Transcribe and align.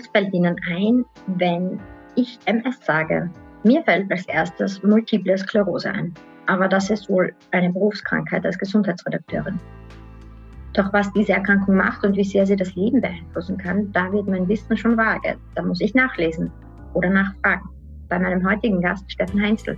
Was 0.00 0.06
fällt 0.06 0.32
Ihnen 0.32 0.56
ein, 0.66 1.04
wenn 1.26 1.78
ich 2.16 2.38
MS 2.46 2.78
sage? 2.86 3.30
Mir 3.64 3.84
fällt 3.84 4.10
als 4.10 4.24
erstes 4.28 4.82
Multiple 4.82 5.36
Sklerose 5.36 5.90
ein. 5.90 6.14
Aber 6.46 6.68
das 6.68 6.88
ist 6.88 7.10
wohl 7.10 7.34
eine 7.50 7.70
Berufskrankheit 7.70 8.46
als 8.46 8.58
Gesundheitsredakteurin. 8.58 9.60
Doch 10.72 10.90
was 10.94 11.12
diese 11.12 11.34
Erkrankung 11.34 11.76
macht 11.76 12.02
und 12.02 12.16
wie 12.16 12.24
sehr 12.24 12.46
sie 12.46 12.56
das 12.56 12.74
Leben 12.76 13.02
beeinflussen 13.02 13.58
kann, 13.58 13.92
da 13.92 14.10
wird 14.10 14.26
mein 14.26 14.48
Wissen 14.48 14.74
schon 14.74 14.96
vage. 14.96 15.36
Da 15.54 15.62
muss 15.62 15.82
ich 15.82 15.92
nachlesen 15.92 16.50
oder 16.94 17.10
nachfragen. 17.10 17.68
Bei 18.08 18.18
meinem 18.18 18.48
heutigen 18.48 18.80
Gast 18.80 19.04
Steffen 19.12 19.42
Heinzel. 19.42 19.76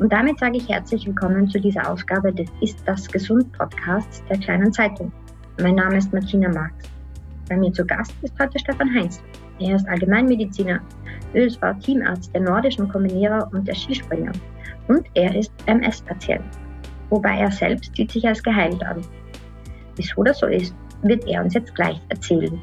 Und 0.00 0.10
damit 0.10 0.38
sage 0.38 0.56
ich 0.56 0.70
herzlich 0.70 1.06
willkommen 1.06 1.50
zu 1.50 1.60
dieser 1.60 1.90
Ausgabe 1.90 2.32
des 2.32 2.48
Ist 2.62 2.82
das 2.86 3.06
Gesund 3.08 3.52
Podcasts 3.52 4.24
der 4.30 4.38
kleinen 4.38 4.72
Zeitung. 4.72 5.12
Mein 5.60 5.74
Name 5.74 5.98
ist 5.98 6.14
Martina 6.14 6.48
Marx. 6.48 6.93
Bei 7.48 7.58
mir 7.58 7.70
zu 7.72 7.84
Gast 7.84 8.14
ist 8.22 8.38
heute 8.40 8.58
Stefan 8.58 8.94
Heinz. 8.94 9.22
Er 9.58 9.76
ist 9.76 9.86
Allgemeinmediziner, 9.86 10.80
ÖSV-Teamarzt 11.34 12.34
der 12.34 12.40
nordischen 12.40 12.88
Kombinierer 12.88 13.50
und 13.52 13.68
der 13.68 13.74
Skispringer. 13.74 14.32
Und 14.88 15.06
er 15.14 15.34
ist 15.34 15.52
MS-Patient. 15.66 16.44
Wobei 17.10 17.38
er 17.38 17.50
selbst 17.50 17.94
sieht 17.94 18.10
sich 18.10 18.26
als 18.26 18.42
geheilt 18.42 18.82
an. 18.82 19.02
Wieso 19.96 20.22
das 20.22 20.38
so 20.38 20.46
ist, 20.46 20.74
wird 21.02 21.26
er 21.28 21.44
uns 21.44 21.52
jetzt 21.52 21.74
gleich 21.74 22.00
erzählen. 22.08 22.58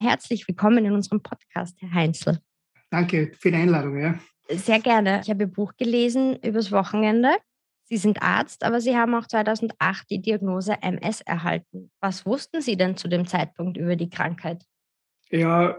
Herzlich 0.00 0.48
willkommen 0.48 0.86
in 0.86 0.92
unserem 0.92 1.22
Podcast, 1.22 1.76
Herr 1.82 1.92
Heinzel. 1.92 2.40
Danke 2.96 3.32
für 3.38 3.50
die 3.50 3.58
Einladung. 3.58 4.00
Ja. 4.00 4.18
Sehr 4.48 4.80
gerne. 4.80 5.20
Ich 5.22 5.28
habe 5.28 5.42
Ihr 5.42 5.48
Buch 5.48 5.74
gelesen 5.76 6.38
übers 6.42 6.72
Wochenende. 6.72 7.28
Sie 7.84 7.98
sind 7.98 8.22
Arzt, 8.22 8.64
aber 8.64 8.80
Sie 8.80 8.96
haben 8.96 9.14
auch 9.14 9.26
2008 9.26 10.08
die 10.08 10.22
Diagnose 10.22 10.76
MS 10.80 11.20
erhalten. 11.20 11.90
Was 12.00 12.24
wussten 12.24 12.62
Sie 12.62 12.78
denn 12.78 12.96
zu 12.96 13.08
dem 13.08 13.26
Zeitpunkt 13.26 13.76
über 13.76 13.96
die 13.96 14.08
Krankheit? 14.08 14.64
Ja, 15.28 15.76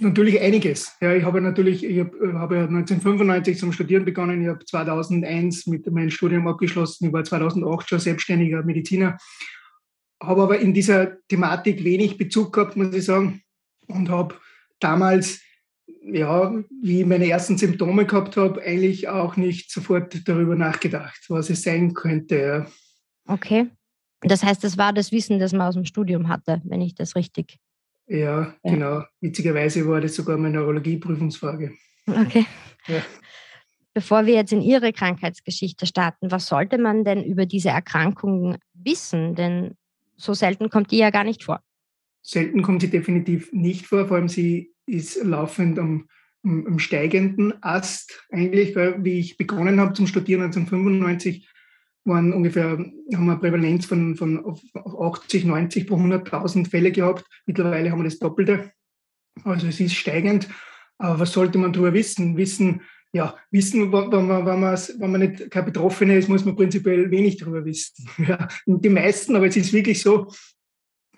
natürlich 0.00 0.40
einiges. 0.40 0.96
Ja, 1.02 1.12
ich 1.12 1.24
habe 1.24 1.42
natürlich, 1.42 1.84
ich 1.84 2.00
habe, 2.00 2.16
äh, 2.16 2.32
habe 2.32 2.56
1995 2.60 3.58
zum 3.58 3.70
Studieren 3.74 4.06
begonnen. 4.06 4.40
Ich 4.40 4.48
habe 4.48 4.64
2001 4.64 5.66
mit 5.66 5.86
meinem 5.92 6.10
Studium 6.10 6.48
abgeschlossen. 6.48 7.08
Ich 7.08 7.12
war 7.12 7.24
2008 7.24 7.90
schon 7.90 8.00
selbstständiger 8.00 8.62
Mediziner. 8.62 9.18
Habe 10.22 10.42
aber 10.42 10.60
in 10.60 10.72
dieser 10.72 11.18
Thematik 11.28 11.84
wenig 11.84 12.16
Bezug 12.16 12.54
gehabt, 12.54 12.74
muss 12.74 12.94
ich 12.94 13.04
sagen. 13.04 13.42
Und 13.86 14.08
habe 14.08 14.36
damals 14.80 15.43
ja, 16.06 16.52
wie 16.82 17.00
ich 17.00 17.06
meine 17.06 17.28
ersten 17.28 17.58
Symptome 17.58 18.06
gehabt 18.06 18.36
habe, 18.36 18.62
eigentlich 18.62 19.08
auch 19.08 19.36
nicht 19.36 19.70
sofort 19.70 20.26
darüber 20.28 20.54
nachgedacht, 20.54 21.24
was 21.28 21.50
es 21.50 21.62
sein 21.62 21.94
könnte. 21.94 22.36
Ja. 22.36 22.66
Okay. 23.26 23.70
Das 24.20 24.42
heißt, 24.42 24.64
das 24.64 24.78
war 24.78 24.92
das 24.92 25.12
Wissen, 25.12 25.38
das 25.38 25.52
man 25.52 25.68
aus 25.68 25.74
dem 25.74 25.84
Studium 25.84 26.28
hatte, 26.28 26.60
wenn 26.64 26.80
ich 26.80 26.94
das 26.94 27.16
richtig. 27.16 27.58
Ja, 28.06 28.54
ja. 28.62 28.70
genau. 28.70 29.02
Witzigerweise 29.20 29.86
war 29.86 30.00
das 30.00 30.14
sogar 30.14 30.36
meine 30.36 30.58
Neurologie-Prüfungsfrage. 30.58 31.72
Okay. 32.06 32.46
Ja. 32.86 33.02
Bevor 33.94 34.26
wir 34.26 34.34
jetzt 34.34 34.52
in 34.52 34.60
Ihre 34.60 34.92
Krankheitsgeschichte 34.92 35.86
starten, 35.86 36.30
was 36.30 36.46
sollte 36.46 36.78
man 36.78 37.04
denn 37.04 37.22
über 37.22 37.46
diese 37.46 37.68
Erkrankung 37.68 38.56
wissen? 38.74 39.34
Denn 39.36 39.76
so 40.16 40.34
selten 40.34 40.68
kommt 40.68 40.90
die 40.90 40.98
ja 40.98 41.10
gar 41.10 41.24
nicht 41.24 41.44
vor. 41.44 41.60
Selten 42.20 42.62
kommt 42.62 42.82
sie 42.82 42.90
definitiv 42.90 43.52
nicht 43.52 43.86
vor, 43.86 44.08
vor 44.08 44.16
allem 44.16 44.28
sie 44.28 44.73
ist 44.86 45.22
laufend 45.22 45.78
am, 45.78 46.08
am, 46.44 46.66
am 46.66 46.78
steigenden 46.78 47.62
Ast 47.62 48.26
eigentlich. 48.30 48.74
Weil, 48.76 49.04
wie 49.04 49.18
ich 49.18 49.36
begonnen 49.36 49.80
habe 49.80 49.94
zum 49.94 50.06
Studieren 50.06 50.42
1995, 50.42 51.48
waren 52.04 52.32
ungefähr, 52.32 52.70
haben 52.70 53.00
wir 53.08 53.18
eine 53.18 53.36
Prävalenz 53.38 53.86
von, 53.86 54.14
von 54.14 54.44
80, 54.74 55.46
90 55.46 55.86
pro 55.86 55.96
100.000 55.96 56.68
Fälle 56.68 56.92
gehabt. 56.92 57.24
Mittlerweile 57.46 57.90
haben 57.90 58.00
wir 58.00 58.04
das 58.04 58.18
Doppelte. 58.18 58.72
Also 59.42 59.66
es 59.66 59.80
ist 59.80 59.94
steigend. 59.94 60.48
Aber 60.98 61.20
was 61.20 61.32
sollte 61.32 61.58
man 61.58 61.72
darüber 61.72 61.94
wissen? 61.94 62.36
Wissen, 62.36 62.82
ja, 63.12 63.36
wissen, 63.50 63.92
wenn 63.92 64.26
man, 64.26 64.44
wenn 64.44 64.60
man, 64.60 64.78
wenn 64.98 65.10
man 65.10 65.20
nicht 65.20 65.50
kein 65.50 65.64
Betroffener 65.64 66.16
ist, 66.16 66.28
muss 66.28 66.44
man 66.44 66.56
prinzipiell 66.56 67.10
wenig 67.10 67.36
darüber 67.38 67.64
wissen. 67.64 68.08
Ja, 68.26 68.48
die 68.66 68.88
meisten, 68.88 69.34
aber 69.36 69.46
es 69.46 69.56
ist 69.56 69.72
wirklich 69.72 70.02
so, 70.02 70.32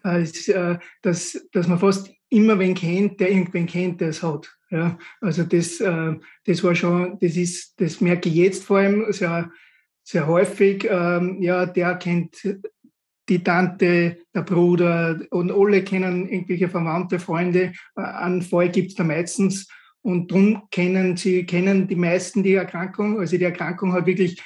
äh, 0.05 0.79
dass, 1.03 1.47
dass 1.53 1.69
man 1.69 1.79
fast 1.79 2.11
immer 2.29 2.59
wen 2.59 2.75
kennt, 2.75 3.21
der 3.21 3.31
irgendwen 3.31 3.67
kennt, 3.67 4.01
der 4.01 4.09
es 4.09 4.23
hat. 4.23 4.57
Ja, 4.71 4.99
also 5.21 5.45
das, 5.45 5.81
äh, 5.81 6.15
das 6.45 6.65
war 6.65 6.75
schon, 6.75 7.19
das 7.21 7.37
ist, 7.37 7.81
das 7.81 8.01
merke 8.01 8.29
ich 8.29 8.35
jetzt 8.35 8.65
vor 8.65 8.79
allem 8.79 9.13
sehr, 9.13 9.51
sehr 10.03 10.27
häufig. 10.27 10.87
Ähm, 10.91 11.41
ja, 11.41 11.67
der 11.67 11.95
kennt 11.97 12.43
die 13.29 13.43
Tante, 13.43 14.19
der 14.35 14.43
Bruder 14.43 15.21
und 15.31 15.53
alle 15.53 15.83
kennen 15.83 16.29
irgendwelche 16.29 16.69
Verwandte, 16.69 17.19
Freunde. 17.19 17.73
Äh, 17.97 18.03
einen 18.03 18.43
Fall 18.43 18.71
gibt 18.71 18.89
es 18.89 18.95
da 18.97 19.05
meistens. 19.05 19.69
Und 20.03 20.31
darum 20.31 20.63
kennen 20.71 21.17
sie, 21.17 21.45
kennen 21.45 21.89
die 21.89 21.97
meisten 21.97 22.43
die 22.43 22.55
Erkrankung. 22.55 23.19
Also 23.19 23.37
die 23.37 23.45
Erkrankung 23.45 23.93
hat 23.93 24.07
wirklich, 24.07 24.41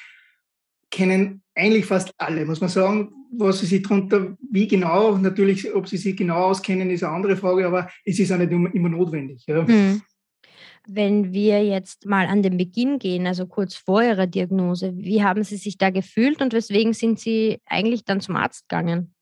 kennen 0.90 1.42
eigentlich 1.54 1.84
fast 1.84 2.12
alle, 2.16 2.46
muss 2.46 2.60
man 2.60 2.70
sagen. 2.70 3.12
Was 3.32 3.60
sie 3.60 3.66
sich 3.66 3.82
darunter, 3.82 4.36
wie 4.50 4.66
genau, 4.66 5.16
natürlich, 5.16 5.72
ob 5.74 5.88
sie 5.88 5.96
sich 5.96 6.16
genau 6.16 6.46
auskennen, 6.46 6.90
ist 6.90 7.04
eine 7.04 7.14
andere 7.14 7.36
Frage, 7.36 7.66
aber 7.66 7.88
es 8.04 8.18
ist 8.18 8.32
auch 8.32 8.38
nicht 8.38 8.50
immer 8.50 8.88
notwendig. 8.88 9.44
Ja. 9.46 9.66
Hm. 9.66 10.02
Wenn 10.88 11.32
wir 11.32 11.64
jetzt 11.64 12.06
mal 12.06 12.26
an 12.26 12.42
den 12.42 12.56
Beginn 12.56 12.98
gehen, 12.98 13.26
also 13.26 13.46
kurz 13.46 13.76
vor 13.76 14.02
Ihrer 14.02 14.26
Diagnose, 14.26 14.92
wie 14.96 15.22
haben 15.22 15.44
Sie 15.44 15.56
sich 15.56 15.78
da 15.78 15.90
gefühlt 15.90 16.42
und 16.42 16.52
weswegen 16.52 16.92
sind 16.92 17.20
Sie 17.20 17.58
eigentlich 17.66 18.04
dann 18.04 18.20
zum 18.20 18.34
Arzt 18.34 18.68
gegangen? 18.68 19.14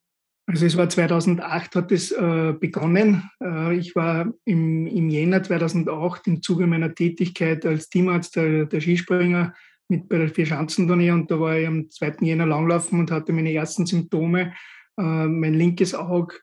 Also 0.48 0.64
es 0.64 0.78
war 0.78 0.88
2008 0.88 1.74
hat 1.74 1.92
es 1.92 2.10
äh, 2.10 2.54
begonnen. 2.58 3.28
Äh, 3.42 3.76
ich 3.76 3.94
war 3.94 4.32
im, 4.46 4.86
im 4.86 5.10
Jänner 5.10 5.42
2008 5.42 6.26
im 6.26 6.42
Zuge 6.42 6.66
meiner 6.66 6.94
Tätigkeit 6.94 7.66
als 7.66 7.90
Teamarzt 7.90 8.36
der, 8.36 8.64
der 8.64 8.80
Skispringer 8.80 9.52
mit 9.88 10.08
bei 10.08 10.18
der 10.18 10.28
Vierschanzentournee 10.28 11.10
und 11.10 11.30
da 11.30 11.40
war 11.40 11.58
ich 11.58 11.66
am 11.66 11.90
2. 11.90 12.16
Jänner 12.20 12.46
langlaufen 12.46 13.00
und 13.00 13.10
hatte 13.10 13.32
meine 13.32 13.52
ersten 13.52 13.86
Symptome. 13.86 14.52
Äh, 14.98 15.26
mein 15.26 15.54
linkes 15.54 15.94
Auge 15.94 16.36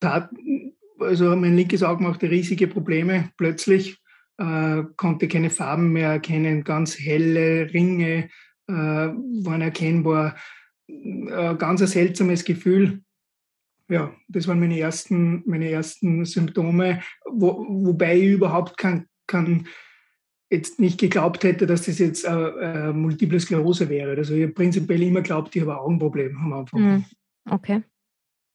tat, 0.00 0.30
also 0.98 1.34
mein 1.36 1.56
linkes 1.56 1.82
Auge 1.82 2.02
machte 2.02 2.30
riesige 2.30 2.66
Probleme 2.66 3.30
plötzlich, 3.36 3.98
äh, 4.38 4.82
konnte 4.96 5.28
keine 5.28 5.50
Farben 5.50 5.92
mehr 5.92 6.10
erkennen, 6.10 6.64
ganz 6.64 6.98
helle 6.98 7.72
Ringe 7.72 8.28
äh, 8.68 8.72
waren 8.72 9.62
erkennbar. 9.62 10.36
Äh, 10.88 11.54
ganz 11.56 11.80
ein 11.80 11.86
seltsames 11.86 12.44
Gefühl. 12.44 13.02
Ja, 13.88 14.14
das 14.28 14.48
waren 14.48 14.60
meine 14.60 14.78
ersten, 14.78 15.42
meine 15.46 15.70
ersten 15.70 16.24
Symptome, 16.24 17.02
wo, 17.30 17.66
wobei 17.68 18.16
ich 18.16 18.32
überhaupt 18.32 18.76
kein, 18.76 19.06
kein 19.26 19.66
jetzt 20.52 20.78
nicht 20.78 21.00
geglaubt 21.00 21.42
hätte, 21.44 21.66
dass 21.66 21.86
das 21.86 21.98
jetzt 21.98 22.24
äh, 22.24 22.30
äh, 22.30 22.92
Multiple 22.92 23.40
Sklerose 23.40 23.88
wäre. 23.88 24.16
Also 24.16 24.34
ich 24.34 24.42
habe 24.42 24.52
prinzipiell 24.52 25.02
immer 25.02 25.22
geglaubt, 25.22 25.56
ich 25.56 25.62
habe 25.62 25.72
ein 25.72 25.78
Augenproblem 25.78 26.36
am 26.36 26.52
Anfang. 26.52 26.80
Mhm. 26.80 27.04
Okay. 27.48 27.82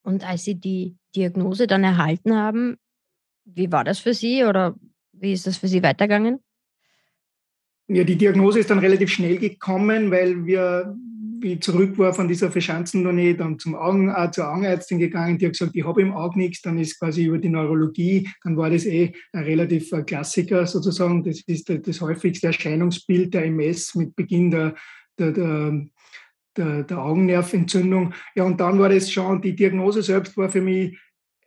Und 0.03 0.25
als 0.25 0.43
Sie 0.43 0.55
die 0.55 0.95
Diagnose 1.15 1.65
dann 1.67 1.83
erhalten 1.83 2.35
haben, 2.35 2.77
wie 3.45 3.71
war 3.71 3.83
das 3.83 3.99
für 3.99 4.13
Sie 4.13 4.43
oder 4.43 4.75
wie 5.11 5.33
ist 5.33 5.47
das 5.47 5.57
für 5.57 5.67
Sie 5.67 5.81
weitergegangen? 5.81 6.39
Ja, 7.87 8.03
die 8.03 8.17
Diagnose 8.17 8.59
ist 8.59 8.69
dann 8.69 8.79
relativ 8.79 9.09
schnell 9.09 9.37
gekommen, 9.37 10.11
weil 10.11 10.45
wir 10.45 10.95
wie 11.39 11.53
ich 11.53 11.61
zurück 11.61 11.97
war 11.97 12.13
von 12.13 12.27
dieser 12.27 12.51
Verschanzentournee, 12.51 13.33
dann 13.33 13.59
zum 13.59 13.75
Augen, 13.75 14.09
äh, 14.09 14.31
zur 14.31 14.49
Augenärztin 14.49 14.99
gegangen, 14.99 15.37
die 15.37 15.45
hat 15.45 15.53
gesagt, 15.53 15.75
ich 15.75 15.85
habe 15.85 16.01
im 16.01 16.13
Auge 16.13 16.39
nichts, 16.39 16.61
dann 16.61 16.77
ist 16.77 16.99
quasi 16.99 17.25
über 17.25 17.37
die 17.37 17.49
Neurologie, 17.49 18.29
dann 18.43 18.57
war 18.57 18.69
das 18.69 18.85
eh 18.85 19.13
ein 19.33 19.43
relativ 19.43 19.91
äh, 19.91 20.03
Klassiker 20.03 20.65
sozusagen, 20.65 21.23
das 21.23 21.41
ist 21.41 21.69
das 21.69 22.01
häufigste 22.01 22.47
Erscheinungsbild 22.47 23.33
der 23.33 23.45
MS 23.45 23.95
mit 23.95 24.15
Beginn 24.15 24.51
der, 24.51 24.75
der, 25.17 25.31
der, 25.31 25.85
der, 26.55 26.83
der 26.83 26.97
Augennerventzündung. 26.99 28.13
Ja, 28.35 28.43
und 28.43 28.59
dann 28.59 28.79
war 28.79 28.89
das 28.89 29.11
schon, 29.11 29.41
die 29.41 29.55
Diagnose 29.55 30.03
selbst 30.03 30.37
war 30.37 30.49
für 30.49 30.61
mich 30.61 30.97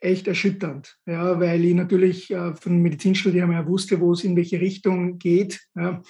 echt 0.00 0.26
erschütternd, 0.26 0.98
ja, 1.06 1.38
weil 1.38 1.64
ich 1.64 1.74
natürlich 1.74 2.30
äh, 2.30 2.54
von 2.54 2.80
Medizinstudium 2.80 3.50
her 3.50 3.66
wusste, 3.66 4.00
wo 4.00 4.12
es 4.12 4.24
in 4.24 4.34
welche 4.34 4.60
Richtung 4.60 5.18
geht. 5.18 5.60
Ja. 5.74 6.02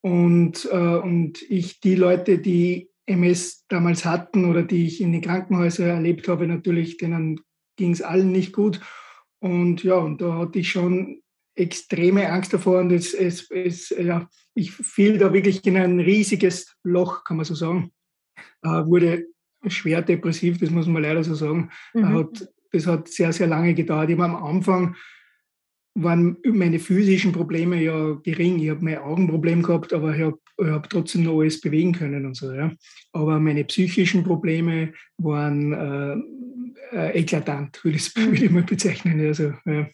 Und, 0.00 0.68
äh, 0.70 0.76
und 0.76 1.42
ich 1.42 1.80
die 1.80 1.96
Leute, 1.96 2.38
die 2.38 2.90
MS 3.08 3.64
damals 3.68 4.04
hatten 4.04 4.44
oder 4.44 4.62
die 4.62 4.86
ich 4.86 5.00
in 5.00 5.12
den 5.12 5.22
Krankenhäusern 5.22 5.88
erlebt 5.88 6.28
habe, 6.28 6.46
natürlich, 6.46 6.98
denen 6.98 7.40
ging 7.76 7.92
es 7.92 8.02
allen 8.02 8.32
nicht 8.32 8.52
gut. 8.52 8.80
Und 9.40 9.82
ja, 9.82 9.94
und 9.94 10.20
da 10.20 10.34
hatte 10.34 10.58
ich 10.58 10.70
schon 10.70 11.22
extreme 11.54 12.30
Angst 12.30 12.52
davor 12.52 12.80
und 12.80 12.92
es, 12.92 13.14
es, 13.14 13.50
es, 13.50 13.90
ja, 13.90 14.28
ich 14.54 14.72
fiel 14.72 15.18
da 15.18 15.32
wirklich 15.32 15.64
in 15.66 15.76
ein 15.76 16.00
riesiges 16.00 16.76
Loch, 16.84 17.24
kann 17.24 17.36
man 17.36 17.46
so 17.46 17.54
sagen. 17.54 17.92
Äh, 18.62 18.68
wurde 18.68 19.26
schwer 19.66 20.02
depressiv, 20.02 20.58
das 20.58 20.70
muss 20.70 20.86
man 20.86 21.02
leider 21.02 21.24
so 21.24 21.34
sagen. 21.34 21.70
Mhm. 21.94 22.14
Hat, 22.14 22.48
das 22.72 22.86
hat 22.86 23.08
sehr, 23.08 23.32
sehr 23.32 23.46
lange 23.46 23.74
gedauert. 23.74 24.10
Ich 24.10 24.18
war 24.18 24.26
am 24.26 24.36
Anfang 24.36 24.96
waren 25.94 26.36
meine 26.44 26.78
physischen 26.78 27.32
Probleme 27.32 27.82
ja 27.82 28.14
gering. 28.22 28.58
Ich 28.60 28.70
habe 28.70 28.84
mein 28.84 28.98
Augenproblem 28.98 29.62
gehabt, 29.62 29.92
aber 29.92 30.14
ich 30.14 30.22
habe 30.22 30.38
habe 30.60 30.88
trotzdem 30.88 31.24
noch 31.24 31.38
alles 31.38 31.60
bewegen 31.60 31.92
können 31.92 32.26
und 32.26 32.36
so. 32.36 32.52
Ja. 32.52 32.72
Aber 33.12 33.38
meine 33.38 33.64
psychischen 33.64 34.24
Probleme 34.24 34.92
waren 35.18 35.72
äh, 36.92 36.96
äh, 36.96 37.20
eklatant, 37.20 37.82
würde 37.84 37.96
ich, 37.96 38.14
würd 38.16 38.42
ich 38.42 38.50
mal 38.50 38.62
bezeichnen. 38.62 39.20
Also, 39.26 39.52
ja. 39.64 39.86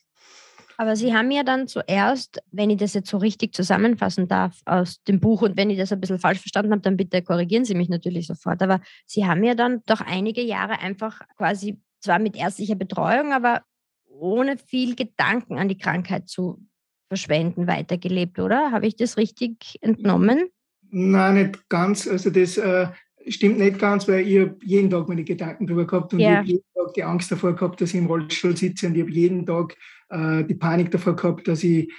Aber 0.76 0.96
Sie 0.96 1.14
haben 1.14 1.30
ja 1.30 1.44
dann 1.44 1.68
zuerst, 1.68 2.42
wenn 2.50 2.70
ich 2.70 2.78
das 2.78 2.94
jetzt 2.94 3.08
so 3.08 3.18
richtig 3.18 3.54
zusammenfassen 3.54 4.26
darf 4.26 4.60
aus 4.64 5.02
dem 5.04 5.20
Buch 5.20 5.42
und 5.42 5.56
wenn 5.56 5.70
ich 5.70 5.78
das 5.78 5.92
ein 5.92 6.00
bisschen 6.00 6.18
falsch 6.18 6.40
verstanden 6.40 6.72
habe, 6.72 6.82
dann 6.82 6.96
bitte 6.96 7.22
korrigieren 7.22 7.64
Sie 7.64 7.74
mich 7.74 7.88
natürlich 7.88 8.26
sofort. 8.26 8.60
Aber 8.60 8.80
Sie 9.06 9.24
haben 9.24 9.44
ja 9.44 9.54
dann 9.54 9.82
doch 9.86 10.00
einige 10.00 10.42
Jahre 10.42 10.80
einfach 10.80 11.20
quasi 11.36 11.78
zwar 12.00 12.18
mit 12.18 12.36
ärztlicher 12.36 12.74
Betreuung, 12.74 13.32
aber 13.32 13.62
ohne 14.08 14.56
viel 14.58 14.96
Gedanken 14.96 15.58
an 15.58 15.68
die 15.68 15.78
Krankheit 15.78 16.28
zu 16.28 16.60
verschwenden 17.08 17.66
weitergelebt, 17.66 18.38
oder? 18.38 18.72
Habe 18.72 18.86
ich 18.86 18.96
das 18.96 19.16
richtig 19.16 19.78
entnommen? 19.80 20.44
Nein, 20.90 21.34
nicht 21.34 21.68
ganz. 21.68 22.06
Also 22.06 22.30
das 22.30 22.56
äh, 22.56 22.88
stimmt 23.28 23.58
nicht 23.58 23.78
ganz, 23.78 24.06
weil 24.08 24.26
ich 24.26 24.38
habe 24.38 24.56
jeden 24.62 24.90
Tag 24.90 25.08
meine 25.08 25.24
Gedanken 25.24 25.66
darüber 25.66 25.86
gehabt 25.86 26.12
und 26.12 26.20
ja. 26.20 26.30
ich 26.30 26.36
habe 26.36 26.46
jeden 26.48 26.64
Tag 26.74 26.94
die 26.94 27.04
Angst 27.04 27.32
davor 27.32 27.54
gehabt, 27.54 27.80
dass 27.80 27.90
ich 27.90 27.96
im 27.96 28.06
Rollstuhl 28.06 28.56
sitze 28.56 28.86
und 28.86 28.94
ich 28.94 29.02
habe 29.02 29.10
jeden 29.10 29.46
Tag 29.46 29.76
äh, 30.10 30.44
die 30.44 30.54
Panik 30.54 30.90
davor 30.90 31.16
gehabt, 31.16 31.48
dass 31.48 31.64
ich, 31.64 31.92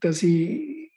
dass 0.00 0.22
ich 0.22 0.90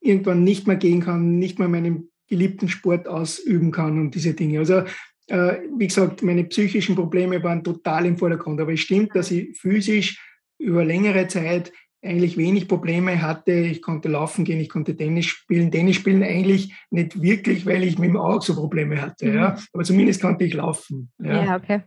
irgendwann 0.00 0.44
nicht 0.44 0.66
mehr 0.66 0.76
gehen 0.76 1.00
kann, 1.00 1.38
nicht 1.38 1.58
mehr 1.58 1.68
meinen 1.68 2.10
geliebten 2.28 2.68
Sport 2.68 3.08
ausüben 3.08 3.70
kann 3.70 4.00
und 4.00 4.14
diese 4.14 4.34
Dinge. 4.34 4.60
Also 4.60 4.82
äh, 5.28 5.58
wie 5.76 5.86
gesagt, 5.86 6.22
meine 6.22 6.44
psychischen 6.44 6.94
Probleme 6.94 7.42
waren 7.42 7.64
total 7.64 8.06
im 8.06 8.16
Vordergrund. 8.16 8.60
Aber 8.60 8.72
es 8.72 8.80
stimmt, 8.80 9.14
dass 9.14 9.30
ich 9.30 9.56
physisch 9.58 10.20
über 10.58 10.84
längere 10.84 11.28
Zeit 11.28 11.72
eigentlich 12.06 12.36
wenig 12.36 12.68
Probleme 12.68 13.20
hatte. 13.20 13.52
Ich 13.52 13.82
konnte 13.82 14.08
laufen 14.08 14.44
gehen, 14.44 14.60
ich 14.60 14.68
konnte 14.68 14.96
Tennis 14.96 15.26
spielen. 15.26 15.70
Tennis 15.70 15.96
spielen 15.96 16.22
eigentlich 16.22 16.72
nicht 16.90 17.20
wirklich, 17.20 17.66
weil 17.66 17.84
ich 17.84 17.98
mit 17.98 18.10
dem 18.10 18.16
Auge 18.16 18.44
so 18.44 18.54
Probleme 18.54 19.00
hatte. 19.00 19.26
Mhm. 19.26 19.34
Ja. 19.34 19.58
Aber 19.72 19.84
zumindest 19.84 20.22
konnte 20.22 20.44
ich 20.44 20.54
laufen. 20.54 21.10
Ja. 21.18 21.44
ja, 21.44 21.56
okay. 21.56 21.82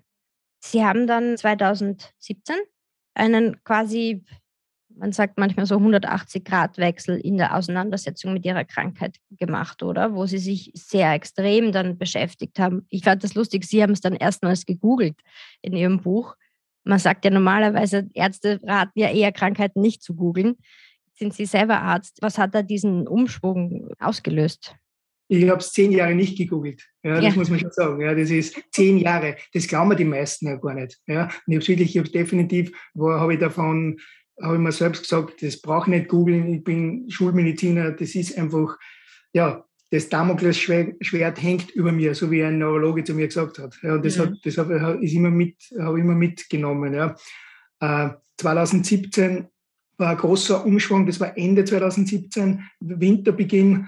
Sie 0.61 0.83
haben 0.83 1.07
dann 1.07 1.37
2017 1.37 2.55
einen 3.15 3.63
quasi 3.63 4.23
man 4.99 5.11
sagt 5.13 5.37
manchmal 5.37 5.65
so 5.65 5.77
180-Grad-Wechsel 5.77 7.19
in 7.19 7.37
der 7.37 7.55
Auseinandersetzung 7.55 8.33
mit 8.33 8.45
ihrer 8.45 8.65
Krankheit 8.65 9.17
gemacht, 9.31 9.81
oder? 9.81 10.13
Wo 10.13 10.25
sie 10.25 10.37
sich 10.37 10.71
sehr 10.73 11.13
extrem 11.13 11.71
dann 11.71 11.97
beschäftigt 11.97 12.59
haben. 12.59 12.85
Ich 12.89 13.03
fand 13.03 13.23
das 13.23 13.33
lustig, 13.33 13.63
Sie 13.63 13.81
haben 13.81 13.93
es 13.93 14.01
dann 14.01 14.13
erstmals 14.13 14.65
gegoogelt 14.65 15.17
in 15.61 15.73
Ihrem 15.73 16.01
Buch. 16.01 16.35
Man 16.83 16.99
sagt 16.99 17.25
ja 17.25 17.31
normalerweise, 17.31 18.09
Ärzte 18.13 18.59
raten 18.63 18.97
ja 18.99 19.11
eher 19.11 19.31
Krankheiten 19.31 19.81
nicht 19.81 20.01
zu 20.01 20.15
googeln. 20.15 20.55
Sind 21.13 21.33
Sie 21.33 21.45
selber 21.45 21.81
Arzt? 21.81 22.17
Was 22.21 22.37
hat 22.37 22.55
da 22.55 22.61
diesen 22.61 23.07
Umschwung 23.07 23.89
ausgelöst? 23.99 24.75
Ich 25.27 25.47
habe 25.47 25.59
es 25.59 25.71
zehn 25.73 25.91
Jahre 25.91 26.15
nicht 26.15 26.37
gegoogelt. 26.37 26.87
Ja, 27.03 27.15
das 27.15 27.35
ja. 27.35 27.39
muss 27.39 27.49
man 27.49 27.59
schon 27.59 27.71
sagen. 27.71 28.01
Ja, 28.01 28.15
das 28.15 28.31
ist 28.31 28.59
zehn 28.71 28.97
Jahre. 28.97 29.35
Das 29.53 29.67
glauben 29.67 29.95
die 29.95 30.05
meisten 30.05 30.47
ja 30.47 30.55
gar 30.55 30.73
nicht. 30.73 30.97
Ja, 31.05 31.25
und 31.25 31.31
ich 31.47 31.55
habe 31.57 31.67
wirklich, 31.67 31.95
ich 31.95 31.99
habe 31.99 32.09
definitiv, 32.09 32.71
wo 32.95 33.11
habe 33.11 33.33
ich 33.33 33.39
davon 33.39 33.99
habe 34.41 34.55
ich 34.55 34.61
mir 34.61 34.71
selbst 34.71 35.03
gesagt, 35.03 35.41
das 35.43 35.61
brauche 35.61 35.89
ich 35.89 35.97
nicht 35.97 36.09
googeln, 36.09 36.53
ich 36.53 36.63
bin 36.63 37.09
Schulmediziner, 37.09 37.91
das 37.91 38.15
ist 38.15 38.37
einfach, 38.37 38.77
ja, 39.33 39.65
das 39.91 40.09
Damoklesschwert 40.09 41.41
hängt 41.41 41.71
über 41.71 41.91
mir, 41.91 42.13
so 42.13 42.29
wie 42.29 42.43
ein 42.43 42.59
Neurologe 42.59 43.03
zu 43.03 43.13
mir 43.13 43.27
gesagt 43.27 43.57
hat. 43.59 43.75
Ja, 43.81 43.95
und 43.95 44.05
das, 44.05 44.17
mhm. 44.17 44.21
hat, 44.21 44.33
das 44.43 44.57
habe 44.57 44.99
ich 45.01 45.15
immer, 45.15 45.31
mit, 45.31 45.55
ich 45.71 45.77
immer 45.77 46.15
mitgenommen. 46.15 46.93
Ja. 46.93 47.15
Äh, 47.79 48.09
2017 48.37 49.47
war 49.97 50.11
ein 50.11 50.17
großer 50.17 50.65
Umschwung, 50.65 51.05
das 51.05 51.19
war 51.19 51.37
Ende 51.37 51.65
2017, 51.65 52.63
Winterbeginn, 52.79 53.87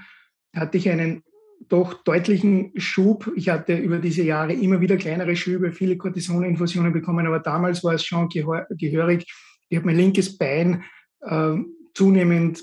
hatte 0.54 0.78
ich 0.78 0.90
einen 0.90 1.24
doch 1.70 2.04
deutlichen 2.04 2.74
Schub. 2.76 3.32
Ich 3.36 3.50
hatte 3.50 3.78
über 3.78 4.00
diese 4.00 4.24
Jahre 4.24 4.54
immer 4.54 4.82
wieder 4.82 4.98
kleinere 4.98 5.36
Schübe, 5.36 5.72
viele 5.72 5.96
Cortisoninfusionen 5.96 6.92
bekommen, 6.92 7.28
aber 7.28 7.40
damals 7.40 7.84
war 7.84 7.94
es 7.94 8.04
schon 8.04 8.28
gehörig 8.28 9.26
ich 9.72 9.78
habe 9.78 9.88
mein 9.88 9.96
linkes 9.96 10.38
Bein 10.38 10.84
äh, 11.22 11.56
zunehmend 11.94 12.62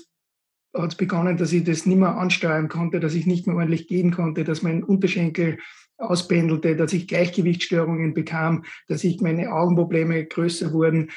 hat 0.73 0.91
es 0.91 0.97
begonnen, 0.97 1.37
dass 1.37 1.51
ich 1.51 1.63
das 1.63 1.85
nicht 1.85 1.97
mehr 1.97 2.17
ansteuern 2.17 2.69
konnte, 2.69 2.99
dass 2.99 3.15
ich 3.15 3.25
nicht 3.25 3.47
mehr 3.47 3.55
ordentlich 3.55 3.87
gehen 3.87 4.11
konnte, 4.11 4.43
dass 4.43 4.61
mein 4.61 4.83
Unterschenkel 4.83 5.57
auspendelte, 5.97 6.75
dass 6.75 6.93
ich 6.93 7.07
Gleichgewichtsstörungen 7.07 8.13
bekam, 8.13 8.63
dass 8.87 9.03
ich 9.03 9.21
meine 9.21 9.51
Augenprobleme 9.51 10.25
größer 10.25 10.71
wurden. 10.71 11.11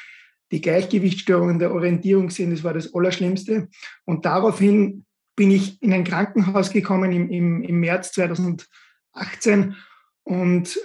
Die 0.50 0.60
Gleichgewichtsstörungen 0.60 1.58
der 1.58 1.72
Orientierung 1.72 2.30
sind, 2.30 2.50
das 2.50 2.64
war 2.64 2.74
das 2.74 2.94
Allerschlimmste. 2.94 3.68
Und 4.04 4.24
daraufhin 4.24 5.04
bin 5.36 5.50
ich 5.50 5.80
in 5.82 5.92
ein 5.92 6.04
Krankenhaus 6.04 6.72
gekommen 6.72 7.12
im, 7.12 7.30
im, 7.30 7.62
im 7.62 7.80
März 7.80 8.12
2018 8.12 9.76
und 10.24 10.78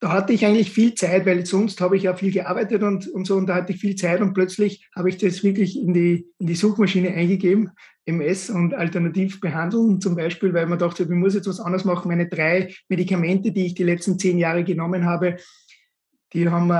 da 0.00 0.12
hatte 0.12 0.32
ich 0.32 0.46
eigentlich 0.46 0.70
viel 0.70 0.94
Zeit, 0.94 1.26
weil 1.26 1.44
sonst 1.44 1.80
habe 1.82 1.96
ich 1.96 2.04
ja 2.04 2.14
viel 2.14 2.32
gearbeitet 2.32 2.82
und, 2.82 3.06
und 3.08 3.26
so, 3.26 3.36
und 3.36 3.46
da 3.46 3.56
hatte 3.56 3.72
ich 3.72 3.80
viel 3.80 3.96
Zeit 3.96 4.22
und 4.22 4.32
plötzlich 4.32 4.88
habe 4.96 5.10
ich 5.10 5.18
das 5.18 5.44
wirklich 5.44 5.78
in 5.78 5.92
die, 5.92 6.26
in 6.38 6.46
die 6.46 6.54
Suchmaschine 6.54 7.12
eingegeben, 7.12 7.70
MS 8.06 8.48
und 8.48 8.72
alternativ 8.72 9.40
behandeln 9.40 10.00
zum 10.00 10.16
Beispiel, 10.16 10.54
weil 10.54 10.66
man 10.66 10.78
dachte, 10.78 11.02
ich 11.02 11.08
muss 11.10 11.34
jetzt 11.34 11.48
was 11.48 11.60
anderes 11.60 11.84
machen. 11.84 12.08
Meine 12.08 12.28
drei 12.28 12.74
Medikamente, 12.88 13.52
die 13.52 13.66
ich 13.66 13.74
die 13.74 13.84
letzten 13.84 14.18
zehn 14.18 14.38
Jahre 14.38 14.64
genommen 14.64 15.04
habe, 15.04 15.36
die 16.32 16.48
haben 16.48 16.72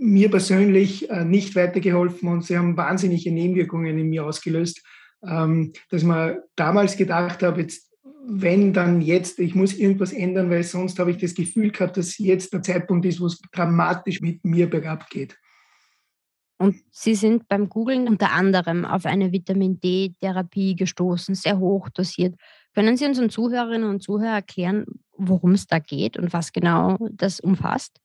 mir 0.00 0.30
persönlich 0.30 1.08
äh, 1.08 1.24
nicht 1.24 1.54
weitergeholfen 1.54 2.28
und 2.28 2.44
sie 2.44 2.58
haben 2.58 2.76
wahnsinnige 2.76 3.30
Nebenwirkungen 3.30 3.96
in 3.96 4.08
mir 4.08 4.24
ausgelöst, 4.24 4.82
ähm, 5.24 5.72
dass 5.90 6.02
man 6.02 6.38
damals 6.56 6.96
gedacht 6.96 7.42
habe, 7.44 7.60
jetzt 7.60 7.92
wenn 8.28 8.72
dann 8.72 9.00
jetzt, 9.02 9.38
ich 9.38 9.54
muss 9.54 9.74
irgendwas 9.74 10.12
ändern, 10.12 10.50
weil 10.50 10.62
sonst 10.62 10.98
habe 10.98 11.12
ich 11.12 11.18
das 11.18 11.34
Gefühl 11.34 11.70
gehabt, 11.70 11.96
dass 11.96 12.18
jetzt 12.18 12.52
der 12.52 12.62
Zeitpunkt 12.62 13.06
ist, 13.06 13.20
wo 13.20 13.26
es 13.26 13.40
dramatisch 13.52 14.20
mit 14.20 14.44
mir 14.44 14.68
bergab 14.68 15.08
geht. 15.10 15.38
Und 16.58 16.76
Sie 16.90 17.14
sind 17.14 17.48
beim 17.48 17.68
Googlen 17.68 18.08
unter 18.08 18.32
anderem 18.32 18.84
auf 18.84 19.04
eine 19.04 19.30
Vitamin 19.30 19.78
D-Therapie 19.78 20.74
gestoßen, 20.74 21.34
sehr 21.34 21.58
hoch 21.58 21.88
dosiert. 21.90 22.34
Können 22.74 22.96
Sie 22.96 23.04
unseren 23.04 23.30
Zuhörerinnen 23.30 23.88
und 23.88 24.02
Zuhörern 24.02 24.36
erklären, 24.36 24.86
worum 25.12 25.52
es 25.52 25.66
da 25.66 25.78
geht 25.78 26.16
und 26.16 26.32
was 26.32 26.52
genau 26.52 26.96
das 27.12 27.40
umfasst? 27.40 28.00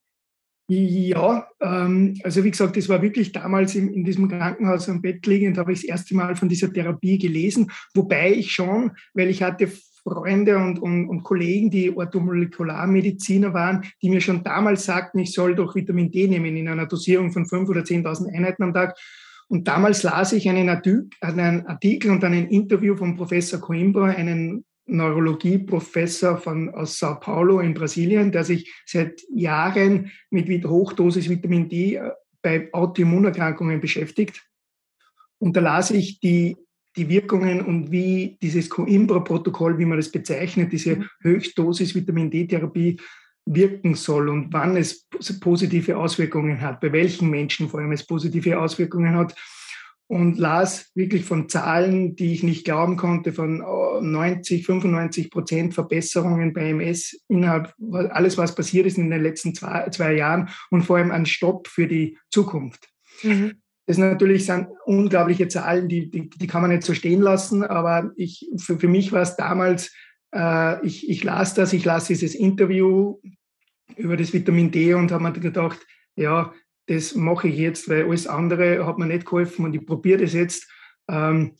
Ja, 0.67 1.47
ähm, 1.59 2.17
also 2.23 2.43
wie 2.43 2.51
gesagt, 2.51 2.77
das 2.77 2.87
war 2.87 3.01
wirklich 3.01 3.31
damals 3.31 3.75
in, 3.75 3.93
in 3.93 4.05
diesem 4.05 4.29
Krankenhaus 4.29 4.87
am 4.87 5.01
Bett 5.01 5.25
liegend, 5.25 5.57
habe 5.57 5.73
ich 5.73 5.81
das 5.81 5.89
erste 5.89 6.15
Mal 6.15 6.35
von 6.35 6.47
dieser 6.47 6.71
Therapie 6.71 7.17
gelesen, 7.17 7.71
wobei 7.93 8.31
ich 8.31 8.53
schon, 8.53 8.91
weil 9.13 9.29
ich 9.29 9.43
hatte 9.43 9.69
Freunde 10.03 10.57
und, 10.57 10.79
und, 10.79 11.07
und 11.07 11.23
Kollegen, 11.23 11.69
die 11.69 11.95
Orthomolekularmediziner 11.95 13.53
waren, 13.53 13.83
die 14.01 14.09
mir 14.09 14.21
schon 14.21 14.43
damals 14.43 14.85
sagten, 14.85 15.19
ich 15.19 15.33
soll 15.33 15.55
doch 15.55 15.75
Vitamin 15.75 16.11
D 16.11 16.27
nehmen 16.27 16.55
in 16.55 16.67
einer 16.67 16.87
Dosierung 16.87 17.31
von 17.31 17.45
5.000 17.45 17.69
oder 17.69 17.81
10.000 17.81 18.35
Einheiten 18.35 18.63
am 18.63 18.73
Tag. 18.73 18.97
Und 19.47 19.67
damals 19.67 20.03
las 20.03 20.33
ich 20.33 20.47
einen 20.49 20.69
Artikel 20.69 22.11
und 22.11 22.23
ein 22.23 22.47
Interview 22.47 22.95
von 22.95 23.15
Professor 23.15 23.59
Coimbra, 23.59 24.05
einen 24.05 24.63
Neurologieprofessor 24.85 26.41
aus 26.73 26.99
Sao 26.99 27.19
Paulo 27.19 27.59
in 27.59 27.73
Brasilien, 27.73 28.31
der 28.31 28.43
sich 28.43 28.73
seit 28.85 29.21
Jahren 29.33 30.11
mit 30.29 30.65
Hochdosis 30.65 31.29
Vitamin 31.29 31.69
D 31.69 31.95
äh, 31.95 32.11
bei 32.41 32.69
Autoimmunerkrankungen 32.73 33.79
beschäftigt. 33.79 34.43
Und 35.37 35.55
da 35.55 35.61
las 35.61 35.91
ich 35.91 36.19
die 36.19 36.57
die 36.95 37.09
Wirkungen 37.09 37.61
und 37.61 37.91
wie 37.91 38.37
dieses 38.41 38.69
Coimbra-Protokoll, 38.69 39.77
wie 39.77 39.85
man 39.85 39.97
das 39.97 40.11
bezeichnet, 40.11 40.71
diese 40.71 40.97
mhm. 40.97 41.05
Höchstdosis 41.21 41.95
Vitamin 41.95 42.29
D-Therapie 42.29 42.97
wirken 43.45 43.95
soll 43.95 44.29
und 44.29 44.53
wann 44.53 44.77
es 44.77 45.07
positive 45.39 45.97
Auswirkungen 45.97 46.61
hat, 46.61 46.79
bei 46.79 46.91
welchen 46.91 47.29
Menschen 47.29 47.69
vor 47.69 47.79
allem 47.79 47.91
es 47.91 48.05
positive 48.05 48.59
Auswirkungen 48.59 49.15
hat. 49.15 49.35
Und 50.07 50.37
las 50.37 50.91
wirklich 50.93 51.23
von 51.23 51.47
Zahlen, 51.47 52.17
die 52.17 52.33
ich 52.33 52.43
nicht 52.43 52.65
glauben 52.65 52.97
konnte, 52.97 53.31
von 53.31 53.59
90, 53.59 54.65
95 54.65 55.31
Prozent 55.31 55.73
Verbesserungen 55.73 56.51
bei 56.51 56.69
MS 56.71 57.23
innerhalb, 57.29 57.73
alles 58.09 58.37
was 58.37 58.53
passiert 58.53 58.87
ist 58.87 58.97
in 58.97 59.09
den 59.09 59.23
letzten 59.23 59.55
zwei, 59.55 59.87
zwei 59.89 60.13
Jahren 60.15 60.49
und 60.69 60.83
vor 60.83 60.97
allem 60.97 61.11
ein 61.11 61.25
Stopp 61.25 61.69
für 61.69 61.87
die 61.87 62.17
Zukunft. 62.29 62.89
Mhm. 63.23 63.60
Das 63.91 63.97
natürlich 63.97 64.45
sind 64.45 64.69
unglaubliche 64.85 65.49
Zahlen, 65.49 65.89
die, 65.89 66.09
die, 66.09 66.29
die 66.29 66.47
kann 66.47 66.61
man 66.61 66.71
nicht 66.71 66.83
so 66.83 66.93
stehen 66.93 67.19
lassen, 67.19 67.61
aber 67.61 68.13
ich, 68.15 68.49
für, 68.55 68.79
für 68.79 68.87
mich 68.87 69.11
war 69.11 69.21
es 69.21 69.35
damals, 69.35 69.93
äh, 70.33 70.85
ich, 70.87 71.09
ich 71.09 71.25
las 71.25 71.55
das, 71.55 71.73
ich 71.73 71.83
las 71.83 72.05
dieses 72.05 72.33
Interview 72.33 73.19
über 73.97 74.15
das 74.15 74.31
Vitamin 74.31 74.71
D 74.71 74.93
und 74.93 75.11
habe 75.11 75.23
mir 75.23 75.33
gedacht, 75.33 75.85
ja, 76.15 76.53
das 76.87 77.15
mache 77.15 77.49
ich 77.49 77.57
jetzt, 77.57 77.89
weil 77.89 78.05
alles 78.05 78.27
andere 78.27 78.87
hat 78.87 78.97
mir 78.97 79.07
nicht 79.07 79.25
geholfen 79.25 79.65
und 79.65 79.75
ich 79.75 79.85
probiere 79.85 80.21
das 80.21 80.31
jetzt. 80.31 80.71
Ähm, 81.09 81.57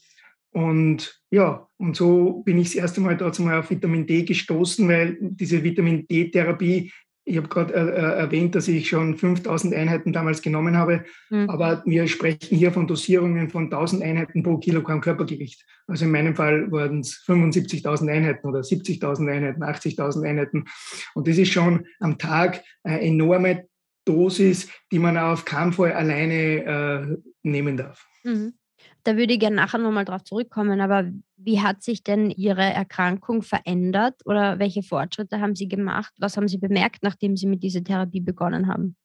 und 0.52 1.22
ja, 1.32 1.68
und 1.76 1.98
so 1.98 2.44
bin 2.46 2.60
ich 2.60 2.68
das 2.68 2.76
erste 2.76 3.02
Mal 3.02 3.18
dazu 3.18 3.42
mal 3.42 3.60
auf 3.60 3.70
Vitamin 3.72 4.08
D 4.08 4.24
gestoßen, 4.24 4.88
weil 4.88 5.18
diese 5.20 5.66
Vitamin 5.66 6.08
D-Therapie 6.08 6.94
ich 7.24 7.38
habe 7.38 7.48
gerade 7.48 7.74
äh, 7.74 7.80
äh, 7.80 8.20
erwähnt, 8.20 8.56
dass 8.56 8.68
ich 8.68 8.90
schon 8.90 9.16
5000 9.16 9.74
Einheiten 9.76 10.12
damals 10.12 10.42
genommen 10.42 10.76
habe, 10.76 11.06
mhm. 11.30 11.50
aber 11.50 11.84
wir 11.86 12.08
sprechen 12.08 12.58
hier 12.58 12.72
von 12.72 12.88
Dosierungen 12.88 13.50
von 13.50 13.66
1000 13.66 14.02
Einheiten 14.04 14.44
pro 14.44 14.58
Kilogramm 14.58 15.02
Körpergewicht. 15.02 15.66
Also 15.88 16.06
in 16.06 16.12
meinem 16.12 16.36
Fall 16.36 16.72
waren 16.72 17.02
es 17.02 17.24
75.000 17.28 18.12
Einheiten 18.12 18.48
oder 18.48 18.62
70.000 18.62 19.32
Einheiten, 19.32 19.64
80.000 19.64 20.28
Einheiten. 20.28 20.66
Und 21.14 21.28
das 21.28 21.38
ist 21.38 21.52
schon 21.52 21.86
am 22.00 22.18
Tag 22.18 22.64
eine 22.84 23.02
enorme 23.02 23.68
Dosis, 24.06 24.70
die 24.92 25.00
man 25.00 25.18
auf 25.18 25.46
keinen 25.46 25.74
Fall 25.74 25.94
alleine 25.94 26.34
äh, 26.34 27.18
nehmen 27.44 27.78
darf. 27.78 28.08
Mhm. 28.24 28.54
Da 29.04 29.18
würde 29.18 29.34
ich 29.34 29.40
gerne 29.40 29.56
nachher 29.56 29.80
nochmal 29.80 30.06
drauf 30.06 30.24
zurückkommen, 30.24 30.80
aber 30.80 31.12
wie 31.38 31.60
hat 31.60 31.82
sich 31.82 32.04
denn 32.04 32.30
Ihre 32.30 32.62
Erkrankung 32.62 33.42
verändert 33.42 34.16
oder 34.26 34.60
welche 34.60 34.84
Fortschritte 34.84 35.40
haben 35.40 35.56
Sie 35.56 35.68
gemacht? 35.68 36.14
Was 36.20 36.38
haben 36.38 36.48
Sie 36.48 36.60
bemerkt, 36.60 37.02
nachdem 37.02 37.36
Sie 37.36 37.48
mit 37.48 37.64
dieser 37.64 37.84
Therapie 37.84 38.22
begonnen 38.22 38.68
haben? 38.68 38.96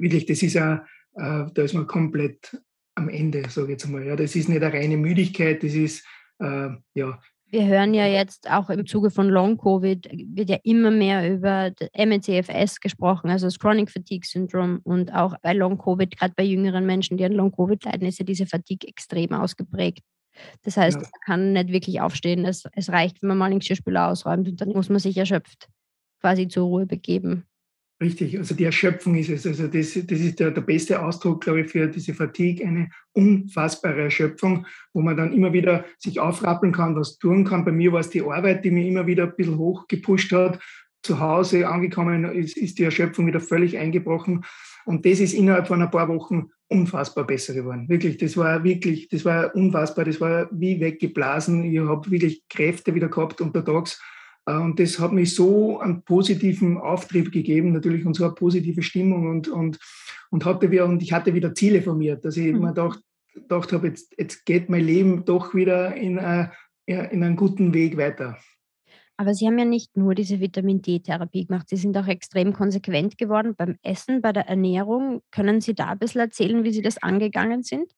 Wirklich, 0.00 0.26
das 0.26 0.42
ist 0.42 0.56
ein, 0.56 0.80
äh, 1.14 1.46
da 1.52 1.62
ist 1.62 1.74
man 1.74 1.86
komplett 1.86 2.56
am 2.94 3.08
Ende, 3.08 3.48
sage 3.48 3.66
ich 3.66 3.70
jetzt 3.72 3.88
mal. 3.88 4.04
Ja, 4.04 4.16
das 4.16 4.34
ist 4.36 4.48
nicht 4.48 4.62
eine 4.62 4.72
reine 4.72 4.96
Müdigkeit, 4.96 5.62
das 5.62 5.74
ist, 5.74 6.04
äh, 6.38 6.70
ja. 6.94 7.20
Wir 7.52 7.66
hören 7.66 7.94
ja 7.94 8.06
jetzt 8.06 8.48
auch 8.48 8.70
im 8.70 8.86
Zuge 8.86 9.10
von 9.10 9.28
Long-Covid, 9.28 10.08
wird 10.36 10.50
ja 10.50 10.58
immer 10.62 10.92
mehr 10.92 11.28
über 11.34 11.72
MECFS 11.96 12.78
gesprochen, 12.78 13.28
also 13.28 13.48
das 13.48 13.58
Chronic 13.58 13.90
Fatigue 13.90 14.24
Syndrome. 14.24 14.78
Und 14.84 15.12
auch 15.12 15.34
bei 15.42 15.52
Long-Covid, 15.52 16.16
gerade 16.16 16.32
bei 16.36 16.44
jüngeren 16.44 16.86
Menschen, 16.86 17.16
die 17.16 17.24
an 17.24 17.32
Long-Covid 17.32 17.84
leiden, 17.84 18.06
ist 18.06 18.20
ja 18.20 18.24
diese 18.24 18.46
Fatigue 18.46 18.88
extrem 18.88 19.32
ausgeprägt. 19.32 20.04
Das 20.62 20.76
heißt, 20.76 20.96
ja. 20.96 21.02
man 21.02 21.20
kann 21.26 21.52
nicht 21.52 21.72
wirklich 21.72 22.00
aufstehen. 22.00 22.44
Es, 22.44 22.64
es 22.72 22.88
reicht, 22.88 23.20
wenn 23.20 23.28
man 23.28 23.38
mal 23.38 23.50
den 23.50 23.58
Geschirrspüler 23.58 24.08
ausräumt 24.08 24.48
und 24.48 24.60
dann 24.60 24.68
muss 24.68 24.88
man 24.88 25.00
sich 25.00 25.16
erschöpft 25.16 25.68
quasi 26.20 26.48
zur 26.48 26.66
Ruhe 26.66 26.86
begeben. 26.86 27.46
Richtig, 28.02 28.38
also 28.38 28.54
die 28.54 28.64
Erschöpfung 28.64 29.14
ist 29.16 29.28
es. 29.28 29.46
Also 29.46 29.66
das, 29.66 29.92
das 29.92 30.20
ist 30.20 30.40
der, 30.40 30.52
der 30.52 30.62
beste 30.62 31.02
Ausdruck, 31.02 31.42
glaube 31.44 31.60
ich, 31.60 31.68
für 31.68 31.86
diese 31.86 32.14
Fatigue, 32.14 32.66
eine 32.66 32.88
unfassbare 33.12 34.00
Erschöpfung, 34.04 34.66
wo 34.94 35.02
man 35.02 35.18
dann 35.18 35.34
immer 35.34 35.52
wieder 35.52 35.84
sich 35.98 36.18
aufrappeln 36.18 36.72
kann, 36.72 36.96
was 36.96 37.18
tun 37.18 37.44
kann. 37.44 37.64
Bei 37.64 37.72
mir 37.72 37.92
war 37.92 38.00
es 38.00 38.08
die 38.08 38.22
Arbeit, 38.22 38.64
die 38.64 38.70
mich 38.70 38.86
immer 38.86 39.06
wieder 39.06 39.24
ein 39.24 39.36
bisschen 39.36 39.58
hochgepusht 39.58 40.32
hat. 40.32 40.58
Zu 41.02 41.20
Hause 41.20 41.68
angekommen 41.68 42.24
ist, 42.24 42.56
ist 42.56 42.78
die 42.78 42.84
Erschöpfung 42.84 43.26
wieder 43.26 43.40
völlig 43.40 43.76
eingebrochen. 43.76 44.44
Und 44.86 45.04
das 45.04 45.20
ist 45.20 45.34
innerhalb 45.34 45.68
von 45.68 45.82
ein 45.82 45.90
paar 45.90 46.08
Wochen 46.08 46.50
unfassbar 46.68 47.26
besser 47.26 47.52
geworden. 47.52 47.86
Wirklich, 47.90 48.16
das 48.16 48.34
war 48.36 48.64
wirklich, 48.64 49.08
das 49.08 49.26
war 49.26 49.54
unfassbar, 49.54 50.06
das 50.06 50.20
war 50.22 50.48
wie 50.52 50.80
weggeblasen. 50.80 51.64
Ich 51.64 51.78
habe 51.80 52.10
wirklich 52.10 52.44
Kräfte 52.48 52.94
wieder 52.94 53.08
gehabt 53.08 53.42
untertags 53.42 54.00
und 54.58 54.80
das 54.80 54.98
hat 54.98 55.12
mich 55.12 55.34
so 55.34 55.80
einen 55.80 56.02
positiven 56.02 56.78
Auftrieb 56.78 57.32
gegeben, 57.32 57.72
natürlich 57.72 58.04
und 58.06 58.14
so 58.14 58.24
eine 58.24 58.34
positive 58.34 58.82
Stimmung 58.82 59.28
und, 59.28 59.48
und, 59.48 59.78
und, 60.30 60.44
hatte 60.44 60.70
wieder, 60.70 60.86
und 60.86 61.02
ich 61.02 61.12
hatte 61.12 61.34
wieder 61.34 61.54
Ziele 61.54 61.82
formiert, 61.82 62.24
dass 62.24 62.36
ich 62.36 62.52
mhm. 62.52 62.60
mir 62.60 62.68
gedacht, 62.68 63.00
gedacht 63.34 63.72
habe, 63.72 63.88
jetzt, 63.88 64.14
jetzt 64.18 64.44
geht 64.44 64.68
mein 64.68 64.84
Leben 64.84 65.24
doch 65.24 65.54
wieder 65.54 65.94
in, 65.94 66.18
uh, 66.18 66.46
in 66.86 67.22
einen 67.22 67.36
guten 67.36 67.74
Weg 67.74 67.96
weiter. 67.96 68.38
Aber 69.16 69.34
Sie 69.34 69.46
haben 69.46 69.58
ja 69.58 69.66
nicht 69.66 69.96
nur 69.98 70.14
diese 70.14 70.40
Vitamin 70.40 70.80
D-Therapie 70.80 71.46
gemacht, 71.46 71.68
Sie 71.68 71.76
sind 71.76 71.96
auch 71.98 72.06
extrem 72.06 72.54
konsequent 72.54 73.18
geworden 73.18 73.54
beim 73.54 73.76
Essen, 73.82 74.22
bei 74.22 74.32
der 74.32 74.48
Ernährung. 74.48 75.20
Können 75.30 75.60
Sie 75.60 75.74
da 75.74 75.88
ein 75.88 75.98
bisschen 75.98 76.22
erzählen, 76.22 76.64
wie 76.64 76.72
Sie 76.72 76.80
das 76.80 77.02
angegangen 77.02 77.62
sind? 77.62 77.92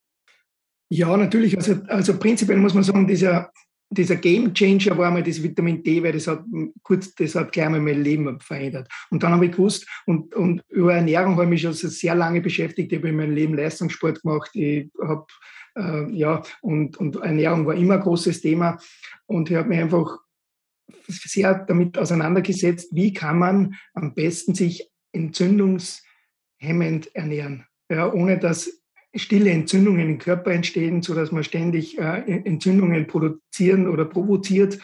Ja, 0.91 1.17
natürlich. 1.17 1.57
Also, 1.57 1.77
also 1.87 2.19
prinzipiell 2.19 2.59
muss 2.59 2.75
man 2.75 2.83
sagen, 2.83 3.07
dieser, 3.07 3.53
dieser 3.93 4.17
Game 4.17 4.55
Changer 4.55 4.97
war 4.97 5.11
mal 5.11 5.23
das 5.23 5.43
Vitamin 5.43 5.83
D, 5.83 6.03
weil 6.03 6.13
das 6.13 6.27
hat 6.27 6.45
kurz, 6.83 7.15
das 7.15 7.35
hat 7.35 7.53
gleich 7.53 7.69
mal 7.69 7.81
mein 7.81 8.03
Leben 8.03 8.41
verändert. 8.41 8.89
Und 9.11 9.23
dann 9.23 9.33
habe 9.33 9.45
ich 9.47 9.53
gewusst, 9.53 9.87
und, 10.07 10.35
und 10.35 10.63
über 10.69 10.95
Ernährung 10.95 11.35
habe 11.35 11.45
ich 11.45 11.51
mich 11.51 11.63
schon 11.63 11.75
sehr 11.75 12.15
lange 12.15 12.41
beschäftigt. 12.41 12.93
Ich 12.93 12.99
habe 12.99 13.11
in 13.11 13.17
meinem 13.17 13.35
Leben 13.35 13.55
Leistungssport 13.55 14.23
gemacht. 14.23 14.51
Ich 14.55 14.91
habe, 15.03 15.27
äh, 15.77 16.11
ja, 16.11 16.43
und, 16.63 16.97
und 16.97 17.17
Ernährung 17.17 17.67
war 17.67 17.75
immer 17.75 17.95
ein 17.95 18.01
großes 18.01 18.41
Thema. 18.41 18.79
Und 19.27 19.51
ich 19.51 19.57
habe 19.57 19.69
mich 19.69 19.81
einfach 19.81 20.19
sehr 21.07 21.55
damit 21.55 21.99
auseinandergesetzt, 21.99 22.95
wie 22.95 23.13
kann 23.13 23.39
man 23.39 23.75
am 23.95 24.15
besten 24.15 24.55
sich 24.55 24.91
entzündungshemmend 25.13 27.15
ernähren. 27.15 27.67
Ja, 27.91 28.13
ohne 28.13 28.39
dass 28.39 28.82
stille 29.15 29.51
Entzündungen 29.51 30.09
im 30.09 30.19
Körper 30.19 30.53
entstehen, 30.53 31.03
so 31.03 31.15
dass 31.15 31.33
man 31.33 31.45
ständig 31.45 31.99
äh, 31.99 32.21
Entzündungen 32.45 33.07
produzieren 33.07 33.89
oder 33.89 34.05
provoziert. 34.05 34.79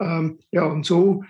Ähm, 0.00 0.38
ja, 0.50 0.64
und 0.64 0.86
so 0.86 1.24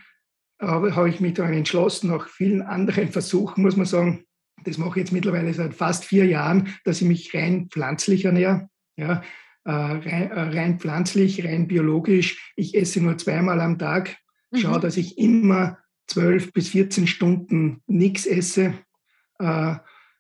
äh, 0.59 0.66
habe 0.66 1.09
ich 1.09 1.21
mich 1.21 1.35
dann 1.35 1.52
entschlossen, 1.52 2.11
nach 2.11 2.28
vielen 2.28 2.62
anderen 2.62 3.09
Versuchen, 3.09 3.62
muss 3.62 3.76
man 3.76 3.87
sagen, 3.87 4.25
das 4.64 4.78
mache 4.78 4.90
ich 4.90 4.97
jetzt 5.04 5.12
mittlerweile 5.12 5.52
seit 5.54 5.75
fast 5.75 6.04
vier 6.04 6.26
Jahren, 6.26 6.68
dass 6.85 7.00
ich 7.00 7.09
mich 7.09 7.35
rein 7.35 7.68
pflanzlich 7.68 8.25
ernähre. 8.25 8.68
Ja, 8.97 9.23
äh, 9.64 9.71
rein, 9.71 10.30
äh, 10.30 10.40
rein, 10.40 10.78
pflanzlich, 10.78 11.44
rein 11.44 11.66
biologisch. 11.66 12.52
Ich 12.56 12.76
esse 12.76 13.00
nur 13.00 13.18
zweimal 13.18 13.61
am 13.61 13.78
Tag. 13.78 14.16
Schaue, 14.54 14.78
mhm. 14.78 14.82
dass 14.82 14.97
ich 14.97 15.18
immer 15.18 15.78
zwölf 16.06 16.52
bis 16.52 16.68
14 16.68 17.06
Stunden 17.06 17.82
nichts 17.87 18.26
esse. 18.26 18.75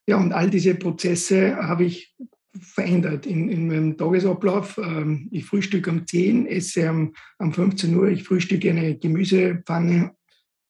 Ja, 0.06 0.16
und 0.16 0.32
all 0.32 0.50
diese 0.50 0.74
Prozesse 0.74 1.56
habe 1.56 1.84
ich 1.84 2.14
verändert 2.60 3.26
in, 3.26 3.48
in 3.48 3.66
meinem 3.66 3.96
Tagesablauf. 3.96 4.78
Ähm, 4.78 5.28
ich 5.30 5.44
frühstücke 5.44 5.90
um 5.90 6.06
10, 6.06 6.46
esse 6.46 6.90
um, 6.90 7.14
um 7.38 7.52
15 7.52 7.94
Uhr, 7.96 8.08
ich 8.08 8.24
frühstücke 8.24 8.70
eine 8.70 8.98
Gemüsepfanne 8.98 10.14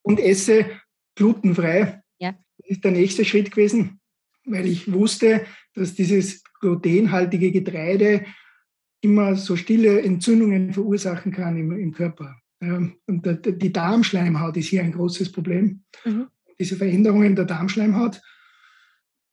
und 0.01 0.19
esse 0.19 0.65
glutenfrei. 1.15 2.01
Ja. 2.19 2.35
Das 2.57 2.69
ist 2.69 2.83
der 2.83 2.91
nächste 2.91 3.25
Schritt 3.25 3.51
gewesen, 3.51 3.99
weil 4.45 4.65
ich 4.65 4.91
wusste, 4.91 5.45
dass 5.73 5.93
dieses 5.95 6.43
glutenhaltige 6.61 7.51
Getreide 7.51 8.25
immer 9.01 9.35
so 9.35 9.57
stille 9.57 10.01
Entzündungen 10.01 10.73
verursachen 10.73 11.33
kann 11.33 11.57
im, 11.57 11.71
im 11.73 11.91
Körper. 11.91 12.37
Und 12.61 13.27
die 13.45 13.73
Darmschleimhaut 13.73 14.55
ist 14.55 14.67
hier 14.67 14.83
ein 14.83 14.93
großes 14.93 15.33
Problem. 15.33 15.83
Mhm. 16.05 16.27
Diese 16.57 16.77
Veränderungen 16.77 17.35
der 17.35 17.43
Darmschleimhaut 17.43 18.21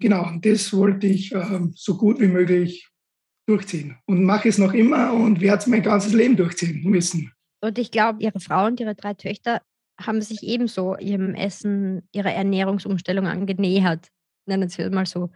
Genau, 0.01 0.27
und 0.27 0.45
das 0.45 0.73
wollte 0.73 1.07
ich 1.07 1.33
äh, 1.33 1.61
so 1.75 1.97
gut 1.97 2.21
wie 2.21 2.27
möglich 2.27 2.89
durchziehen 3.47 3.97
und 4.07 4.25
mache 4.25 4.49
es 4.49 4.59
noch 4.59 4.73
immer 4.73 5.13
und 5.13 5.41
werde 5.41 5.59
es 5.59 5.67
mein 5.67 5.83
ganzes 5.83 6.13
Leben 6.13 6.37
durchziehen 6.37 6.83
müssen. 6.85 7.33
Und 7.61 7.79
ich 7.79 7.91
glaube, 7.91 8.23
Ihre 8.23 8.41
Frau 8.41 8.67
und 8.67 8.81
Ihre 8.81 8.95
drei 8.95 9.15
Töchter 9.15 9.61
haben 10.01 10.23
sich 10.23 10.43
ebenso 10.43 10.97
ihrem 10.97 11.35
Essen, 11.35 12.09
ihrer 12.13 12.33
Ernährungsumstellung 12.33 13.27
angenähert. 13.27 14.09
Nennen 14.47 14.69
Sie 14.69 14.83
es 14.83 14.91
mal 14.91 15.07
so. 15.07 15.31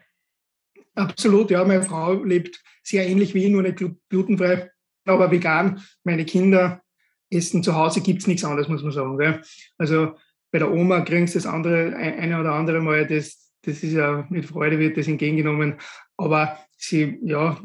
Absolut, 0.94 1.50
ja. 1.50 1.64
Meine 1.64 1.82
Frau 1.82 2.22
lebt 2.22 2.62
sehr 2.82 3.06
ähnlich 3.06 3.34
wie 3.34 3.44
ich, 3.44 3.50
nur 3.50 3.62
nicht 3.62 3.82
glutenfrei, 4.08 4.70
aber 5.04 5.30
vegan. 5.30 5.82
Meine 6.04 6.24
Kinder 6.24 6.82
essen 7.30 7.62
zu 7.62 7.74
Hause, 7.74 8.00
gibt 8.00 8.22
es 8.22 8.26
nichts 8.26 8.44
anderes, 8.44 8.68
muss 8.68 8.82
man 8.82 8.92
sagen. 8.92 9.18
Gell? 9.18 9.42
Also 9.76 10.14
bei 10.50 10.58
der 10.60 10.72
Oma 10.72 11.00
kriegen 11.00 11.26
sie 11.26 11.34
das 11.34 11.46
andere, 11.46 11.96
eine 11.96 12.40
oder 12.40 12.52
andere 12.52 12.80
Mal 12.80 13.06
das, 13.06 13.43
das 13.66 13.82
ist 13.82 13.92
ja 13.92 14.26
mit 14.30 14.46
Freude 14.46 14.78
wird 14.78 14.96
das 14.96 15.08
entgegengenommen. 15.08 15.78
Aber 16.16 16.58
sie, 16.76 17.18
ja, 17.22 17.60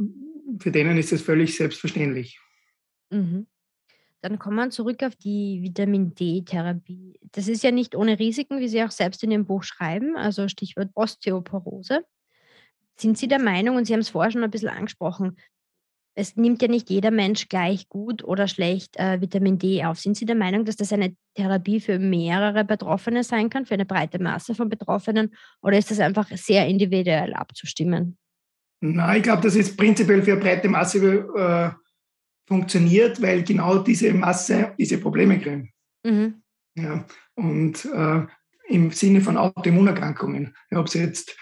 für 0.60 0.72
denen 0.72 0.98
ist 0.98 1.12
das 1.12 1.22
völlig 1.22 1.56
selbstverständlich. 1.56 2.40
Mhm. 3.10 3.48
Dann 4.22 4.38
kommen 4.38 4.58
wir 4.58 4.70
zurück 4.70 5.02
auf 5.04 5.16
die 5.16 5.62
Vitamin 5.62 6.14
D-Therapie. 6.14 7.20
Das 7.32 7.48
ist 7.48 7.64
ja 7.64 7.72
nicht 7.72 7.96
ohne 7.96 8.20
Risiken, 8.20 8.60
wie 8.60 8.68
Sie 8.68 8.84
auch 8.84 8.92
selbst 8.92 9.24
in 9.24 9.32
Ihrem 9.32 9.46
Buch 9.46 9.64
schreiben, 9.64 10.18
also 10.18 10.50
Stichwort 10.50 10.90
Osteoporose. 10.94 12.04
Sind 12.98 13.18
Sie 13.18 13.30
der 13.30 13.40
Meinung, 13.40 13.78
und 13.78 13.86
Sie 13.86 13.94
haben 13.94 14.02
es 14.02 14.10
vorher 14.10 14.32
schon 14.32 14.44
ein 14.44 14.52
bisschen 14.52 14.70
angesprochen, 14.70 15.38
es 16.16 16.36
nimmt 16.36 16.62
ja 16.62 16.68
nicht 16.68 16.90
jeder 16.90 17.12
Mensch 17.12 17.48
gleich 17.48 17.88
gut 17.88 18.24
oder 18.24 18.48
schlecht 18.48 18.98
äh, 18.98 19.22
Vitamin 19.22 19.58
D 19.58 19.84
auf. 19.86 20.00
Sind 20.00 20.18
Sie 20.18 20.26
der 20.26 20.36
Meinung, 20.36 20.66
dass 20.66 20.76
das 20.76 20.92
eine 20.92 21.16
Therapie 21.36 21.80
für 21.80 22.00
mehrere 22.00 22.66
Betroffene 22.66 23.24
sein 23.24 23.50
kann, 23.50 23.66
für 23.66 23.76
eine 23.76 23.86
breite 23.86 24.22
Masse 24.22 24.56
von 24.56 24.70
Betroffenen? 24.70 25.34
Oder 25.62 25.78
ist 25.78 25.92
das 25.92 26.00
einfach 26.00 26.28
sehr 26.36 26.68
individuell 26.68 27.34
abzustimmen? 27.34 28.18
Nein, 28.82 29.18
ich 29.18 29.24
glaube, 29.24 29.42
das 29.42 29.56
ist 29.56 29.78
prinzipiell 29.78 30.24
für 30.24 30.34
eine 30.34 30.42
breite 30.42 30.70
Masse 30.70 31.00
äh, 31.00 31.72
funktioniert, 32.48 33.22
weil 33.22 33.44
genau 33.44 33.80
diese 33.80 34.14
Masse 34.14 34.74
diese 34.78 34.98
Probleme 34.98 35.40
kriegen. 35.40 35.72
Mhm. 36.04 36.42
Ja, 36.76 37.06
und 37.36 37.86
äh, 37.86 38.26
im 38.70 38.92
Sinne 38.92 39.22
von 39.22 39.38
Autoimmunerkrankungen. 39.38 40.56
Ob 40.72 40.88
sie 40.90 41.00
jetzt 41.00 41.36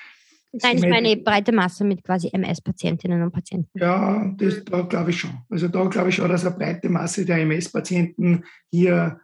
Nein, 0.51 0.77
ich 0.77 0.88
meine 0.88 1.18
breite 1.18 1.51
Masse 1.51 1.84
mit 1.84 2.04
quasi 2.04 2.30
MS-Patientinnen 2.32 3.22
und 3.22 3.32
Patienten. 3.32 3.70
Ja, 3.74 4.34
das, 4.38 4.63
da 4.66 4.82
glaube 4.82 5.12
ich 5.12 5.20
schon. 5.20 5.38
Also 5.50 5.68
da 5.68 5.86
glaube 5.86 6.10
ich 6.10 6.16
schon, 6.16 6.30
dass 6.30 6.46
eine 6.46 6.56
breite 6.56 6.89
Masse 6.89 7.25
der 7.25 7.38
MS-Patienten 7.39 8.44
hier 8.70 9.20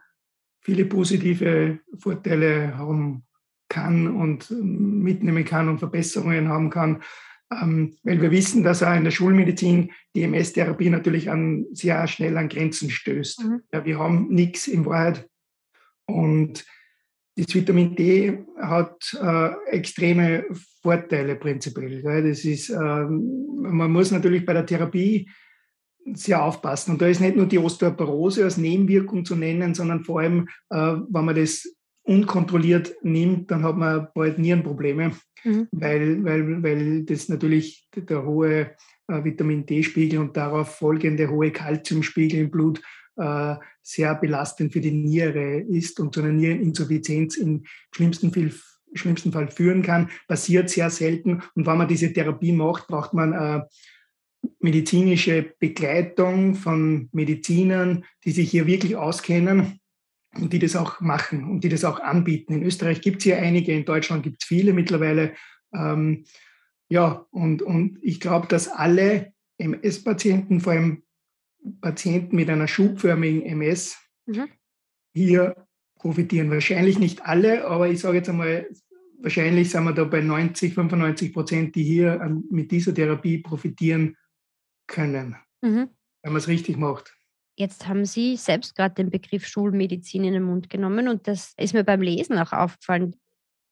viele 0.60 0.84
positive 0.84 1.80
Vorteile 1.98 2.76
haben 2.76 3.24
kann 3.68 4.06
und 4.08 4.50
mitnehmen 4.50 5.44
kann 5.44 5.68
und 5.68 5.78
Verbesserungen 5.78 6.48
haben 6.48 6.70
kann. 6.70 7.02
Ähm, 7.52 7.96
weil 8.02 8.20
wir 8.20 8.30
wissen, 8.30 8.62
dass 8.62 8.82
auch 8.82 8.94
in 8.94 9.04
der 9.04 9.10
Schulmedizin 9.10 9.92
die 10.14 10.22
MS-Therapie 10.22 10.90
natürlich 10.90 11.30
an, 11.30 11.66
sehr 11.72 12.06
schnell 12.06 12.36
an 12.36 12.48
Grenzen 12.48 12.90
stößt. 12.90 13.44
Mhm. 13.44 13.60
Ja, 13.72 13.84
wir 13.84 13.98
haben 13.98 14.28
nichts 14.28 14.66
in 14.66 14.86
Wahrheit. 14.86 15.28
Und 16.06 16.64
das 17.36 17.54
Vitamin 17.54 17.96
D 17.96 18.44
hat 18.60 19.16
äh, 19.20 19.50
extreme 19.70 20.44
Vorteile 20.82 21.36
prinzipiell. 21.36 22.02
Gell? 22.02 22.28
Das 22.28 22.44
ist, 22.44 22.70
ähm, 22.70 23.56
man 23.60 23.90
muss 23.90 24.12
natürlich 24.12 24.46
bei 24.46 24.52
der 24.52 24.66
Therapie 24.66 25.28
sehr 26.12 26.42
aufpassen. 26.42 26.92
Und 26.92 27.02
da 27.02 27.06
ist 27.06 27.20
nicht 27.20 27.36
nur 27.36 27.46
die 27.46 27.58
Osteoporose 27.58 28.44
als 28.44 28.56
Nebenwirkung 28.56 29.24
zu 29.24 29.34
nennen, 29.34 29.74
sondern 29.74 30.04
vor 30.04 30.20
allem, 30.20 30.48
äh, 30.70 30.76
wenn 31.08 31.24
man 31.24 31.34
das 31.34 31.66
unkontrolliert 32.02 32.94
nimmt, 33.02 33.50
dann 33.50 33.64
hat 33.64 33.76
man 33.76 34.08
bald 34.14 34.38
Nierenprobleme, 34.38 35.12
mhm. 35.42 35.68
weil, 35.72 36.22
weil, 36.22 36.62
weil 36.62 37.04
das 37.04 37.28
natürlich 37.28 37.88
der 37.96 38.24
hohe 38.24 38.76
äh, 39.08 39.24
Vitamin 39.24 39.66
D-Spiegel 39.66 40.20
und 40.20 40.36
darauf 40.36 40.76
folgende 40.76 41.30
hohe 41.30 41.50
Kalziumspiegel 41.50 42.40
im 42.40 42.50
Blut 42.50 42.82
äh, 43.16 43.56
sehr 43.82 44.14
belastend 44.14 44.72
für 44.72 44.80
die 44.80 44.92
Niere 44.92 45.60
ist 45.60 46.00
und 46.00 46.14
zu 46.14 46.20
einer 46.20 46.32
Niereninsuffizienz 46.32 47.36
im 47.36 47.64
schlimmsten 47.92 48.32
Fall, 48.32 48.52
schlimmsten 48.94 49.32
Fall 49.32 49.48
führen 49.48 49.82
kann, 49.82 50.10
passiert 50.28 50.70
sehr 50.70 50.90
selten. 50.90 51.42
Und 51.54 51.66
wenn 51.66 51.78
man 51.78 51.88
diese 51.88 52.12
Therapie 52.12 52.52
macht, 52.52 52.86
braucht 52.86 53.12
man 53.12 53.32
äh, 53.32 53.62
medizinische 54.60 55.54
Begleitung 55.58 56.54
von 56.54 57.08
Medizinern, 57.12 58.04
die 58.24 58.32
sich 58.32 58.50
hier 58.50 58.66
wirklich 58.66 58.96
auskennen 58.96 59.80
und 60.34 60.52
die 60.52 60.58
das 60.58 60.76
auch 60.76 61.00
machen 61.00 61.44
und 61.44 61.64
die 61.64 61.68
das 61.68 61.84
auch 61.84 62.00
anbieten. 62.00 62.54
In 62.54 62.62
Österreich 62.62 63.00
gibt 63.00 63.18
es 63.18 63.24
hier 63.24 63.38
einige, 63.38 63.72
in 63.72 63.84
Deutschland 63.84 64.22
gibt 64.22 64.42
es 64.42 64.48
viele 64.48 64.72
mittlerweile. 64.72 65.34
Ähm, 65.74 66.24
ja, 66.88 67.26
und, 67.30 67.62
und 67.62 67.98
ich 68.02 68.20
glaube, 68.20 68.46
dass 68.48 68.68
alle 68.68 69.32
MS-Patienten, 69.58 70.60
vor 70.60 70.72
allem 70.72 71.03
Patienten 71.80 72.36
mit 72.36 72.50
einer 72.50 72.68
schubförmigen 72.68 73.42
MS, 73.42 73.96
mhm. 74.26 74.48
hier 75.14 75.66
profitieren. 75.96 76.50
Wahrscheinlich 76.50 76.98
nicht 76.98 77.24
alle, 77.24 77.66
aber 77.66 77.88
ich 77.88 78.00
sage 78.00 78.18
jetzt 78.18 78.28
einmal, 78.28 78.68
wahrscheinlich 79.18 79.70
sind 79.70 79.84
wir 79.84 79.92
da 79.92 80.04
bei 80.04 80.20
90, 80.20 80.74
95 80.74 81.32
Prozent, 81.32 81.74
die 81.74 81.84
hier 81.84 82.20
mit 82.50 82.70
dieser 82.70 82.94
Therapie 82.94 83.38
profitieren 83.38 84.16
können, 84.86 85.36
mhm. 85.62 85.88
wenn 86.22 86.32
man 86.32 86.36
es 86.36 86.48
richtig 86.48 86.76
macht. 86.76 87.14
Jetzt 87.56 87.86
haben 87.86 88.04
Sie 88.04 88.36
selbst 88.36 88.74
gerade 88.74 88.96
den 88.96 89.10
Begriff 89.10 89.46
Schulmedizin 89.46 90.24
in 90.24 90.34
den 90.34 90.42
Mund 90.42 90.68
genommen 90.68 91.08
und 91.08 91.28
das 91.28 91.54
ist 91.56 91.72
mir 91.72 91.84
beim 91.84 92.02
Lesen 92.02 92.36
auch 92.36 92.52
aufgefallen. 92.52 93.14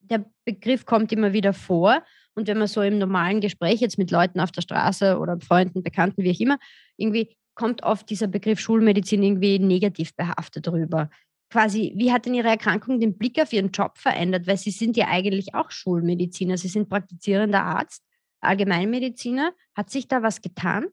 Der 0.00 0.24
Begriff 0.44 0.86
kommt 0.86 1.12
immer 1.12 1.32
wieder 1.32 1.52
vor 1.52 2.02
und 2.34 2.46
wenn 2.46 2.58
man 2.58 2.68
so 2.68 2.80
im 2.80 2.98
normalen 2.98 3.40
Gespräch 3.40 3.80
jetzt 3.80 3.98
mit 3.98 4.10
Leuten 4.10 4.40
auf 4.40 4.52
der 4.52 4.62
Straße 4.62 5.18
oder 5.18 5.38
Freunden, 5.40 5.82
Bekannten, 5.82 6.22
wie 6.22 6.30
auch 6.30 6.40
immer, 6.40 6.58
irgendwie 6.96 7.36
kommt 7.62 7.84
oft 7.84 8.10
dieser 8.10 8.26
Begriff 8.26 8.58
Schulmedizin 8.58 9.22
irgendwie 9.22 9.60
negativ 9.60 10.16
behaftet 10.16 10.66
rüber. 10.66 11.10
Quasi, 11.48 11.92
wie 11.94 12.10
hat 12.10 12.26
denn 12.26 12.34
Ihre 12.34 12.48
Erkrankung 12.48 12.98
den 12.98 13.16
Blick 13.16 13.40
auf 13.40 13.52
Ihren 13.52 13.70
Job 13.70 13.98
verändert? 13.98 14.48
Weil 14.48 14.56
Sie 14.56 14.72
sind 14.72 14.96
ja 14.96 15.06
eigentlich 15.06 15.54
auch 15.54 15.70
Schulmediziner. 15.70 16.56
Sie 16.58 16.66
sind 16.66 16.88
praktizierender 16.88 17.62
Arzt, 17.62 18.02
Allgemeinmediziner. 18.40 19.52
Hat 19.76 19.90
sich 19.90 20.08
da 20.08 20.24
was 20.24 20.42
getan? 20.42 20.86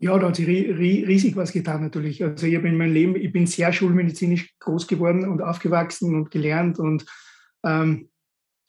Ja, 0.00 0.18
da 0.18 0.26
hat 0.26 0.34
sich 0.34 0.48
riesig 0.48 1.36
was 1.36 1.52
getan 1.52 1.82
natürlich. 1.82 2.24
Also 2.24 2.44
ich 2.48 2.56
habe 2.56 2.66
in 2.66 2.76
meinem 2.76 2.92
Leben, 2.92 3.14
ich 3.14 3.32
bin 3.32 3.46
sehr 3.46 3.72
schulmedizinisch 3.72 4.52
groß 4.58 4.88
geworden 4.88 5.28
und 5.28 5.42
aufgewachsen 5.42 6.16
und 6.16 6.32
gelernt 6.32 6.80
und 6.80 7.06
ähm, 7.64 8.10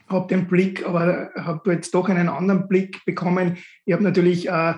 habe 0.07 0.27
den 0.27 0.47
Blick, 0.47 0.85
aber 0.85 1.31
habe 1.35 1.73
jetzt 1.73 1.95
doch 1.95 2.07
einen 2.07 2.29
anderen 2.29 2.67
Blick 2.67 3.03
bekommen. 3.03 3.57
Ich 3.85 3.93
habe 3.93 4.03
natürlich, 4.03 4.47
äh, 4.47 4.75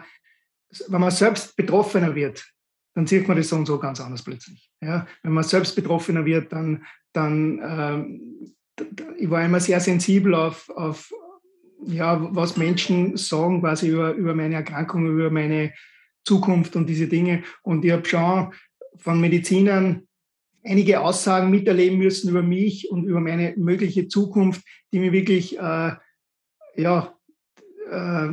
wenn 0.88 1.02
man 1.02 1.12
selbst 1.12 1.56
Betroffener 1.56 2.16
wird, 2.16 2.46
dann 2.94 3.08
sieht 3.08 3.28
man 3.28 3.38
das 3.38 3.50
so 3.50 3.56
und 3.56 3.66
so 3.66 3.78
ganz 3.78 4.02
anders 4.02 4.24
plötzlich. 4.24 4.72
Ja? 4.82 5.06
Wenn 5.24 5.34
man 5.34 5.44
selbst 5.44 5.76
Betroffener 5.76 6.26
wird, 6.26 6.52
dann, 6.52 6.86
dann 7.14 7.60
ähm, 7.64 8.56
ich 9.18 9.30
war 9.30 9.44
immer 9.44 9.60
sehr 9.60 9.80
sensibel 9.80 10.36
auf, 10.36 10.70
auf 10.70 11.12
ja, 11.86 12.36
was 12.36 12.58
Menschen 12.58 13.18
sagen 13.18 13.62
quasi 13.62 13.90
über, 13.90 14.14
über 14.14 14.34
meine 14.34 14.56
Erkrankung, 14.56 15.08
über 15.08 15.30
meine 15.30 15.74
Zukunft 16.26 16.76
und 16.76 16.88
diese 16.88 17.08
Dinge. 17.08 17.44
Und 17.62 17.86
ich 17.86 17.92
habe 17.92 18.06
schon 18.06 18.54
von 18.98 19.22
Medizinern 19.22 20.08
einige 20.64 21.02
Aussagen 21.02 21.50
miterleben 21.50 21.98
müssen 21.98 22.30
über 22.30 22.42
mich 22.42 22.90
und 22.90 23.06
über 23.06 23.22
meine 23.22 23.54
mögliche 23.58 24.08
Zukunft, 24.08 24.64
die 24.92 25.00
mir 25.00 25.12
wirklich, 25.12 25.58
äh, 25.58 25.92
ja, 26.76 27.18
äh, 27.90 28.30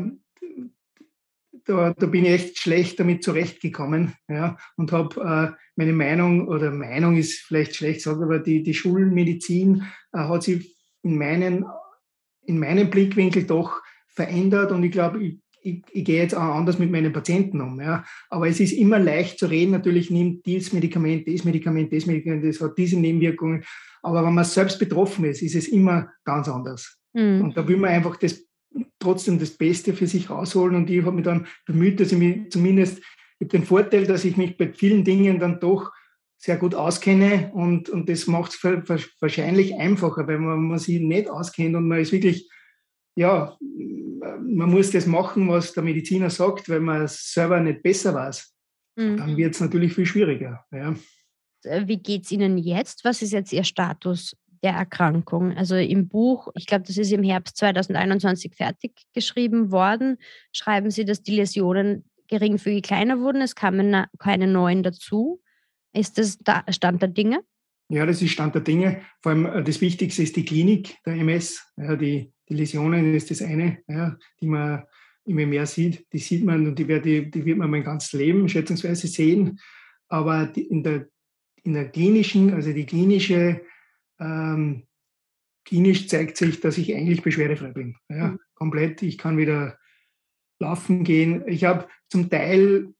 da, 1.66 1.94
da 1.94 2.06
bin 2.06 2.24
ich 2.24 2.32
echt 2.32 2.58
schlecht 2.58 3.00
damit 3.00 3.22
zurechtgekommen 3.22 4.14
ja, 4.28 4.56
und 4.76 4.92
habe 4.92 5.20
äh, 5.20 5.62
meine 5.76 5.92
Meinung, 5.92 6.48
oder 6.48 6.70
Meinung 6.70 7.16
ist 7.16 7.40
vielleicht 7.40 7.76
schlecht 7.76 8.04
gesagt, 8.04 8.22
aber 8.22 8.38
die, 8.38 8.62
die 8.62 8.74
Schulmedizin 8.74 9.84
äh, 10.12 10.18
hat 10.18 10.42
sich 10.42 10.76
in 11.02 11.18
meinen, 11.18 11.64
in 12.46 12.58
meinem 12.58 12.90
Blickwinkel 12.90 13.44
doch 13.44 13.80
verändert 14.08 14.72
und 14.72 14.84
ich 14.84 14.92
glaube, 14.92 15.22
ich 15.22 15.38
ich, 15.64 15.82
ich 15.92 16.04
gehe 16.04 16.20
jetzt 16.20 16.34
auch 16.34 16.42
anders 16.42 16.78
mit 16.78 16.90
meinen 16.90 17.12
Patienten 17.12 17.60
um. 17.60 17.80
Ja. 17.80 18.04
Aber 18.28 18.48
es 18.48 18.60
ist 18.60 18.72
immer 18.72 18.98
leicht 18.98 19.38
zu 19.38 19.46
reden, 19.46 19.72
natürlich 19.72 20.10
nimmt 20.10 20.44
dieses 20.46 20.72
Medikament, 20.72 21.26
dieses 21.26 21.44
Medikament, 21.44 21.92
das 21.92 22.06
Medikament, 22.06 22.44
das 22.44 22.60
hat 22.60 22.76
diese 22.76 23.00
Nebenwirkungen. 23.00 23.64
Aber 24.02 24.24
wenn 24.24 24.34
man 24.34 24.44
selbst 24.44 24.78
betroffen 24.78 25.24
ist, 25.24 25.42
ist 25.42 25.54
es 25.54 25.68
immer 25.68 26.10
ganz 26.24 26.48
anders. 26.48 26.98
Mhm. 27.14 27.40
Und 27.40 27.56
da 27.56 27.66
will 27.66 27.78
man 27.78 27.90
einfach 27.90 28.16
das, 28.16 28.44
trotzdem 28.98 29.38
das 29.38 29.50
Beste 29.50 29.94
für 29.94 30.06
sich 30.06 30.30
rausholen. 30.30 30.76
Und 30.76 30.90
ich 30.90 31.04
habe 31.04 31.16
mich 31.16 31.24
dann 31.24 31.46
bemüht, 31.66 32.00
dass 32.00 32.12
ich 32.12 32.18
mich 32.18 32.50
zumindest, 32.50 32.98
ich 32.98 33.46
habe 33.46 33.48
den 33.48 33.64
Vorteil, 33.64 34.06
dass 34.06 34.24
ich 34.24 34.36
mich 34.36 34.56
bei 34.56 34.72
vielen 34.72 35.04
Dingen 35.04 35.38
dann 35.38 35.60
doch 35.60 35.92
sehr 36.38 36.56
gut 36.56 36.74
auskenne 36.74 37.50
und, 37.54 37.88
und 37.88 38.08
das 38.08 38.26
macht 38.26 38.52
es 38.52 38.62
wahrscheinlich 39.20 39.74
einfacher, 39.76 40.26
weil 40.26 40.38
man, 40.38 40.68
man 40.68 40.78
sich 40.78 41.00
nicht 41.00 41.30
auskennt 41.30 41.74
und 41.74 41.88
man 41.88 42.00
ist 42.00 42.12
wirklich 42.12 42.48
ja, 43.16 43.56
man 43.60 44.70
muss 44.70 44.90
das 44.90 45.06
machen, 45.06 45.48
was 45.48 45.72
der 45.72 45.82
Mediziner 45.82 46.30
sagt, 46.30 46.68
weil 46.68 46.80
man 46.80 47.06
selber 47.08 47.60
nicht 47.60 47.82
besser 47.82 48.14
weiß. 48.14 48.54
Mhm. 48.96 49.16
Dann 49.16 49.36
wird 49.36 49.54
es 49.54 49.60
natürlich 49.60 49.94
viel 49.94 50.06
schwieriger. 50.06 50.64
Ja. 50.72 50.94
Wie 51.86 51.96
geht 51.96 52.24
es 52.24 52.32
Ihnen 52.32 52.58
jetzt? 52.58 53.04
Was 53.04 53.22
ist 53.22 53.32
jetzt 53.32 53.52
Ihr 53.52 53.64
Status 53.64 54.36
der 54.64 54.72
Erkrankung? 54.72 55.56
Also 55.56 55.76
im 55.76 56.08
Buch, 56.08 56.48
ich 56.56 56.66
glaube, 56.66 56.84
das 56.86 56.96
ist 56.96 57.12
im 57.12 57.22
Herbst 57.22 57.56
2021 57.58 58.54
fertig 58.56 58.92
geschrieben 59.12 59.70
worden, 59.70 60.16
schreiben 60.52 60.90
Sie, 60.90 61.04
dass 61.04 61.22
die 61.22 61.36
Läsionen 61.36 62.04
geringfügig 62.28 62.82
kleiner 62.82 63.20
wurden, 63.20 63.42
es 63.42 63.54
kamen 63.54 64.06
keine 64.18 64.46
neuen 64.46 64.82
dazu. 64.82 65.40
Ist 65.92 66.18
das 66.18 66.38
der 66.38 66.64
Stand 66.70 67.02
der 67.02 67.10
Dinge? 67.10 67.40
Ja, 67.88 68.06
das 68.06 68.22
ist 68.22 68.32
Stand 68.32 68.54
der 68.54 68.62
Dinge. 68.62 69.02
Vor 69.20 69.32
allem 69.32 69.46
äh, 69.46 69.62
das 69.62 69.80
Wichtigste 69.80 70.22
ist 70.22 70.34
die 70.36 70.44
Klinik 70.44 70.96
der 71.04 71.14
MS. 71.14 71.62
Ja, 71.76 71.94
die, 71.94 72.32
die 72.48 72.54
Läsionen 72.54 73.14
ist 73.14 73.30
das 73.30 73.42
eine, 73.42 73.78
ja, 73.86 74.16
die 74.40 74.46
man 74.46 74.84
immer 75.26 75.46
mehr 75.46 75.66
sieht. 75.66 76.06
Die 76.12 76.18
sieht 76.18 76.44
man 76.44 76.66
und 76.66 76.78
die, 76.78 76.88
wird, 76.88 77.04
die, 77.04 77.30
die 77.30 77.44
wird 77.44 77.58
man 77.58 77.70
mein 77.70 77.84
ganzes 77.84 78.12
Leben 78.14 78.48
schätzungsweise 78.48 79.06
sehen. 79.06 79.60
Aber 80.08 80.46
die, 80.46 80.62
in, 80.62 80.82
der, 80.82 81.06
in 81.62 81.74
der 81.74 81.88
klinischen, 81.88 82.54
also 82.54 82.72
die 82.72 82.86
klinische 82.86 83.60
ähm, 84.20 84.86
klinisch 85.64 86.08
zeigt 86.08 86.36
sich, 86.36 86.60
dass 86.60 86.78
ich 86.78 86.94
eigentlich 86.94 87.22
beschwerdefrei 87.22 87.72
bin. 87.72 87.96
Ja, 88.08 88.28
mhm. 88.28 88.40
Komplett. 88.54 89.02
Ich 89.02 89.18
kann 89.18 89.36
wieder 89.38 89.78
laufen 90.60 91.04
gehen. 91.04 91.44
Ich 91.46 91.64
habe 91.64 91.88
zum 92.08 92.30
Teil 92.30 92.94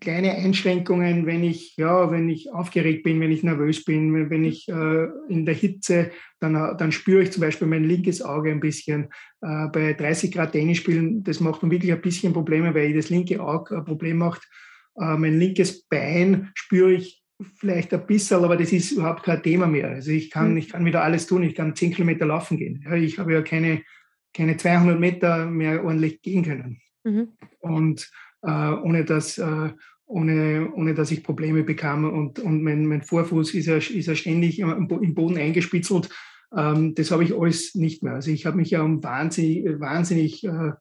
kleine 0.00 0.32
Einschränkungen, 0.32 1.26
wenn 1.26 1.44
ich, 1.44 1.76
ja, 1.76 2.10
wenn 2.10 2.28
ich 2.28 2.50
aufgeregt 2.52 3.02
bin, 3.02 3.20
wenn 3.20 3.30
ich 3.30 3.42
nervös 3.42 3.84
bin, 3.84 4.30
wenn 4.30 4.44
ich 4.44 4.66
äh, 4.68 5.08
in 5.28 5.44
der 5.44 5.54
Hitze, 5.54 6.10
dann, 6.40 6.54
dann 6.54 6.90
spüre 6.90 7.22
ich 7.22 7.32
zum 7.32 7.42
Beispiel 7.42 7.68
mein 7.68 7.84
linkes 7.84 8.22
Auge 8.22 8.50
ein 8.50 8.60
bisschen. 8.60 9.10
Äh, 9.42 9.68
bei 9.68 9.92
30 9.92 10.32
Grad 10.32 10.52
Tennis 10.52 10.78
spielen, 10.78 11.22
das 11.22 11.40
macht 11.40 11.62
mir 11.62 11.70
wirklich 11.70 11.92
ein 11.92 12.00
bisschen 12.00 12.32
Probleme, 12.32 12.74
weil 12.74 12.94
das 12.94 13.10
linke 13.10 13.40
Auge 13.42 13.76
ein 13.76 13.84
Problem 13.84 14.16
macht. 14.16 14.42
Äh, 14.96 15.16
mein 15.16 15.38
linkes 15.38 15.86
Bein 15.86 16.50
spüre 16.54 16.92
ich 16.92 17.19
vielleicht 17.56 17.92
ein 17.94 18.06
bisschen, 18.06 18.44
aber 18.44 18.56
das 18.56 18.72
ist 18.72 18.92
überhaupt 18.92 19.22
kein 19.22 19.42
Thema 19.42 19.66
mehr. 19.66 19.88
Also 19.88 20.10
ich 20.10 20.30
kann, 20.30 20.52
mhm. 20.52 20.56
ich 20.58 20.68
kann 20.68 20.84
wieder 20.84 21.02
alles 21.02 21.26
tun. 21.26 21.42
Ich 21.42 21.54
kann 21.54 21.74
10 21.74 21.94
Kilometer 21.94 22.26
laufen 22.26 22.56
gehen. 22.56 22.84
Ich 22.94 23.18
habe 23.18 23.32
ja 23.32 23.42
keine, 23.42 23.82
keine 24.34 24.56
200 24.56 24.98
Meter 24.98 25.46
mehr 25.46 25.84
ordentlich 25.84 26.22
gehen 26.22 26.44
können. 26.44 26.80
Mhm. 27.04 27.28
Und 27.60 28.10
äh, 28.42 28.50
ohne 28.50 29.04
dass 29.04 29.38
äh, 29.38 29.70
ohne, 30.06 30.72
ohne 30.74 30.94
dass 30.94 31.12
ich 31.12 31.22
Probleme 31.22 31.62
bekam 31.62 32.04
und, 32.04 32.40
und 32.40 32.64
mein, 32.64 32.84
mein 32.84 33.02
Vorfuß 33.02 33.54
ist 33.54 33.66
ja, 33.66 33.76
ist 33.76 34.06
ja 34.06 34.14
ständig 34.16 34.58
im 34.58 35.14
Boden 35.14 35.38
eingespitzelt. 35.38 36.08
Ähm, 36.56 36.96
das 36.96 37.12
habe 37.12 37.22
ich 37.22 37.32
alles 37.32 37.76
nicht 37.76 38.02
mehr. 38.02 38.14
Also 38.14 38.32
ich 38.32 38.44
habe 38.44 38.56
mich 38.56 38.70
ja 38.70 38.82
um 38.82 39.04
wahnsinnig, 39.04 39.64
wahnsinnig 39.78 40.42
äh, 40.44 40.72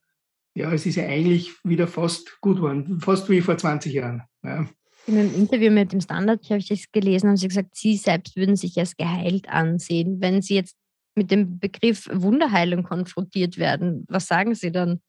ja, 0.55 0.73
es 0.73 0.85
ist 0.85 0.95
ja 0.95 1.05
eigentlich 1.05 1.53
wieder 1.63 1.87
fast 1.87 2.41
gut 2.41 2.57
geworden, 2.57 2.99
fast 2.99 3.29
wie 3.29 3.41
vor 3.41 3.57
20 3.57 3.93
Jahren. 3.93 4.23
Ja. 4.43 4.67
In 5.07 5.17
einem 5.17 5.33
Interview 5.33 5.71
mit 5.71 5.91
dem 5.91 6.01
Standard, 6.01 6.43
habe 6.49 6.59
ich 6.59 6.67
das 6.67 6.91
gelesen, 6.91 7.29
haben 7.29 7.37
Sie 7.37 7.47
gesagt, 7.47 7.75
Sie 7.75 7.97
selbst 7.97 8.35
würden 8.35 8.55
sich 8.55 8.77
als 8.77 8.95
geheilt 8.95 9.49
ansehen. 9.49 10.21
Wenn 10.21 10.41
Sie 10.41 10.55
jetzt 10.55 10.75
mit 11.15 11.31
dem 11.31 11.59
Begriff 11.59 12.07
Wunderheilung 12.11 12.83
konfrontiert 12.83 13.57
werden, 13.57 14.05
was 14.07 14.27
sagen 14.27 14.55
Sie 14.55 14.71
dann? 14.71 15.01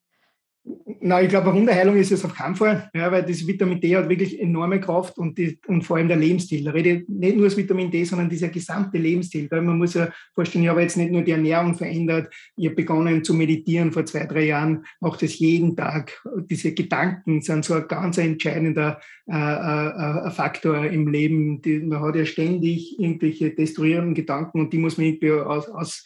Na, 0.63 1.19
ich 1.19 1.29
glaube, 1.29 1.51
Wunderheilung 1.51 1.95
ist 1.95 2.11
es 2.11 2.23
auf 2.23 2.35
keinen 2.35 2.55
Fall, 2.55 2.87
ja, 2.93 3.11
weil 3.11 3.23
das 3.23 3.47
Vitamin 3.47 3.81
D 3.81 3.95
hat 3.97 4.07
wirklich 4.07 4.39
enorme 4.39 4.79
Kraft 4.79 5.17
und, 5.17 5.35
die, 5.35 5.57
und 5.65 5.81
vor 5.81 5.97
allem 5.97 6.07
der 6.07 6.17
Lebensstil. 6.17 6.63
Da 6.63 6.71
rede 6.71 6.89
ich 6.89 7.09
nicht 7.09 7.35
nur 7.35 7.45
das 7.45 7.57
Vitamin 7.57 7.89
D, 7.89 8.03
sondern 8.03 8.29
dieser 8.29 8.49
gesamte 8.49 8.99
Lebensstil. 8.99 9.49
Weil 9.49 9.63
man 9.63 9.79
muss 9.79 9.95
ja 9.95 10.09
vorstellen, 10.35 10.63
ich 10.63 10.69
habe 10.69 10.83
jetzt 10.83 10.97
nicht 10.97 11.11
nur 11.11 11.23
die 11.23 11.31
Ernährung 11.31 11.73
verändert, 11.73 12.31
ich 12.55 12.67
habe 12.67 12.75
begonnen 12.75 13.23
zu 13.23 13.33
meditieren 13.33 13.91
vor 13.91 14.05
zwei, 14.05 14.25
drei 14.27 14.45
Jahren, 14.45 14.85
mache 14.99 15.21
das 15.21 15.39
jeden 15.39 15.75
Tag. 15.75 16.21
Diese 16.47 16.75
Gedanken 16.75 17.41
sind 17.41 17.65
so 17.65 17.73
ein 17.73 17.87
ganz 17.87 18.19
entscheidender 18.19 19.01
äh, 19.27 19.35
äh, 19.35 20.27
äh, 20.27 20.29
Faktor 20.29 20.85
im 20.85 21.07
Leben. 21.07 21.63
Die, 21.63 21.79
man 21.79 22.01
hat 22.01 22.15
ja 22.15 22.25
ständig 22.25 22.99
irgendwelche 22.99 23.49
destruierenden 23.49 24.13
Gedanken 24.13 24.59
und 24.59 24.73
die 24.73 24.77
muss 24.77 24.97
man 24.97 25.07
irgendwie 25.07 25.31
aus, 25.31 25.67
aus 25.69 26.03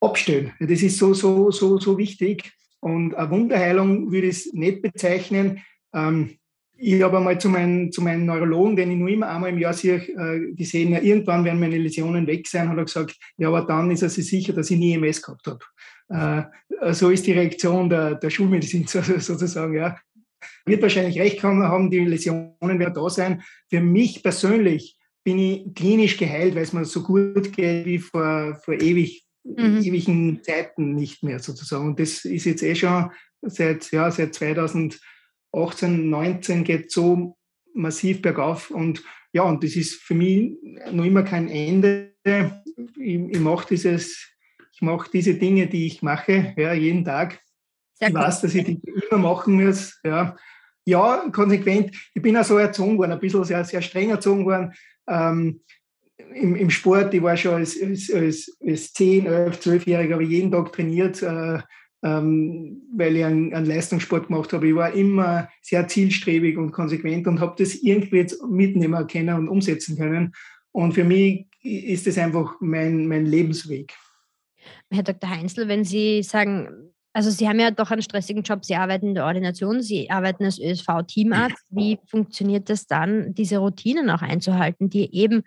abstellen. 0.00 0.52
Das 0.60 0.82
ist 0.82 0.98
so, 0.98 1.14
so, 1.14 1.50
so, 1.50 1.80
so 1.80 1.98
wichtig. 1.98 2.52
Und 2.84 3.14
eine 3.14 3.30
Wunderheilung 3.30 4.12
würde 4.12 4.26
ich 4.26 4.36
es 4.36 4.52
nicht 4.52 4.82
bezeichnen. 4.82 5.62
Ähm, 5.94 6.36
ich 6.76 7.02
habe 7.02 7.16
einmal 7.16 7.40
zu 7.40 7.48
meinem, 7.48 7.90
zu 7.90 8.02
meinem 8.02 8.26
Neurologen, 8.26 8.76
den 8.76 8.90
ich 8.90 8.98
nur 8.98 9.08
immer 9.08 9.30
einmal 9.30 9.48
im 9.48 9.58
Jahr 9.58 9.72
sehe, 9.72 9.96
äh, 9.96 10.52
gesehen, 10.52 10.92
ja, 10.92 11.00
irgendwann 11.00 11.46
werden 11.46 11.60
meine 11.60 11.78
Läsionen 11.78 12.26
weg 12.26 12.46
sein, 12.46 12.68
hat 12.68 12.76
er 12.76 12.84
gesagt, 12.84 13.16
ja, 13.38 13.48
aber 13.48 13.62
dann 13.62 13.90
ist 13.90 14.02
er 14.02 14.10
sich 14.10 14.28
sicher, 14.28 14.52
dass 14.52 14.70
ich 14.70 14.78
nie 14.78 14.92
MS 14.92 15.22
gehabt 15.22 15.46
habe. 15.46 16.50
Äh, 16.82 16.92
so 16.92 17.08
ist 17.08 17.26
die 17.26 17.32
Reaktion 17.32 17.88
der, 17.88 18.16
der 18.16 18.28
Schulmedizin 18.28 18.86
sozusagen, 18.86 19.72
ja. 19.72 19.96
Wird 20.66 20.82
wahrscheinlich 20.82 21.18
recht 21.18 21.42
haben, 21.42 21.90
die 21.90 22.00
Läsionen 22.00 22.78
werden 22.78 22.92
da 22.92 23.08
sein. 23.08 23.42
Für 23.70 23.80
mich 23.80 24.22
persönlich 24.22 24.98
bin 25.24 25.38
ich 25.38 25.74
klinisch 25.74 26.18
geheilt, 26.18 26.54
weil 26.54 26.64
es 26.64 26.74
mir 26.74 26.84
so 26.84 27.02
gut 27.02 27.50
geht 27.50 27.86
wie 27.86 27.98
vor, 27.98 28.60
vor 28.62 28.74
ewig 28.74 29.23
mhm. 29.44 29.82
ewigen 29.82 30.42
Zeiten 30.42 30.94
nicht 30.94 31.22
mehr 31.22 31.38
sozusagen. 31.38 31.86
Und 31.88 32.00
das 32.00 32.24
ist 32.24 32.44
jetzt 32.44 32.62
eh 32.62 32.74
schon 32.74 33.10
seit, 33.42 33.90
ja, 33.92 34.10
seit 34.10 34.34
2018, 34.34 34.98
19 36.10 36.64
geht 36.64 36.90
so 36.90 37.36
massiv 37.74 38.22
bergauf. 38.22 38.70
Und 38.70 39.02
ja, 39.32 39.42
und 39.42 39.62
das 39.62 39.76
ist 39.76 40.02
für 40.02 40.14
mich 40.14 40.56
noch 40.90 41.04
immer 41.04 41.22
kein 41.22 41.48
Ende. 41.48 42.14
Ich, 42.96 43.20
ich 43.20 43.40
mache 43.40 43.66
dieses, 43.70 44.30
ich 44.72 44.82
mache 44.82 45.10
diese 45.12 45.34
Dinge, 45.34 45.66
die 45.66 45.86
ich 45.86 46.02
mache, 46.02 46.54
ja, 46.56 46.72
jeden 46.72 47.04
Tag. 47.04 47.40
Sehr 47.94 48.08
ich 48.08 48.14
weiß, 48.14 48.40
dass 48.40 48.54
ich 48.54 48.64
die 48.64 48.80
immer 49.10 49.20
machen 49.20 49.62
muss. 49.62 50.00
Ja. 50.04 50.36
ja, 50.84 51.28
konsequent. 51.32 51.94
Ich 52.14 52.22
bin 52.22 52.36
auch 52.36 52.44
so 52.44 52.58
erzogen 52.58 52.98
worden, 52.98 53.12
ein 53.12 53.20
bisschen 53.20 53.44
sehr, 53.44 53.64
sehr 53.64 53.82
streng 53.82 54.10
erzogen 54.10 54.44
worden. 54.46 54.72
Ähm, 55.08 55.60
im, 56.18 56.56
im 56.56 56.70
Sport, 56.70 57.14
ich 57.14 57.22
war 57.22 57.36
schon 57.36 57.54
als, 57.54 57.80
als, 57.80 58.12
als, 58.12 58.56
als 58.66 58.92
10, 58.92 59.26
11, 59.26 59.60
12-Jähriger, 59.60 60.12
habe 60.14 60.24
jeden 60.24 60.50
Tag 60.50 60.72
trainiert, 60.72 61.22
äh, 61.22 61.58
ähm, 62.02 62.82
weil 62.94 63.16
ich 63.16 63.24
einen, 63.24 63.54
einen, 63.54 63.66
Leistungssport 63.66 64.28
gemacht 64.28 64.52
habe. 64.52 64.68
Ich 64.68 64.74
war 64.74 64.92
immer 64.92 65.48
sehr 65.62 65.88
zielstrebig 65.88 66.56
und 66.58 66.72
konsequent 66.72 67.26
und 67.26 67.40
habe 67.40 67.54
das 67.58 67.74
irgendwie 67.76 68.18
jetzt 68.18 68.42
mitnehmen 68.44 69.06
können 69.06 69.36
und 69.36 69.48
umsetzen 69.48 69.96
können. 69.96 70.32
Und 70.72 70.92
für 70.92 71.04
mich 71.04 71.46
ist 71.62 72.06
das 72.06 72.18
einfach 72.18 72.56
mein, 72.60 73.06
mein 73.08 73.26
Lebensweg. 73.26 73.94
Herr 74.90 75.02
Dr. 75.02 75.30
Heinzel, 75.30 75.66
wenn 75.66 75.84
Sie 75.84 76.22
sagen, 76.22 76.68
also 77.14 77.30
Sie 77.30 77.48
haben 77.48 77.60
ja 77.60 77.70
doch 77.70 77.90
einen 77.90 78.02
stressigen 78.02 78.42
Job, 78.42 78.64
Sie 78.64 78.74
arbeiten 78.74 79.08
in 79.08 79.14
der 79.14 79.24
Ordination, 79.24 79.80
Sie 79.80 80.10
arbeiten 80.10 80.44
als 80.44 80.58
ÖSV-Teamarzt. 80.58 81.64
Wie 81.70 81.98
funktioniert 82.06 82.68
das 82.68 82.86
dann, 82.86 83.34
diese 83.34 83.58
Routinen 83.58 84.10
auch 84.10 84.22
einzuhalten, 84.22 84.90
die 84.90 85.14
eben 85.14 85.42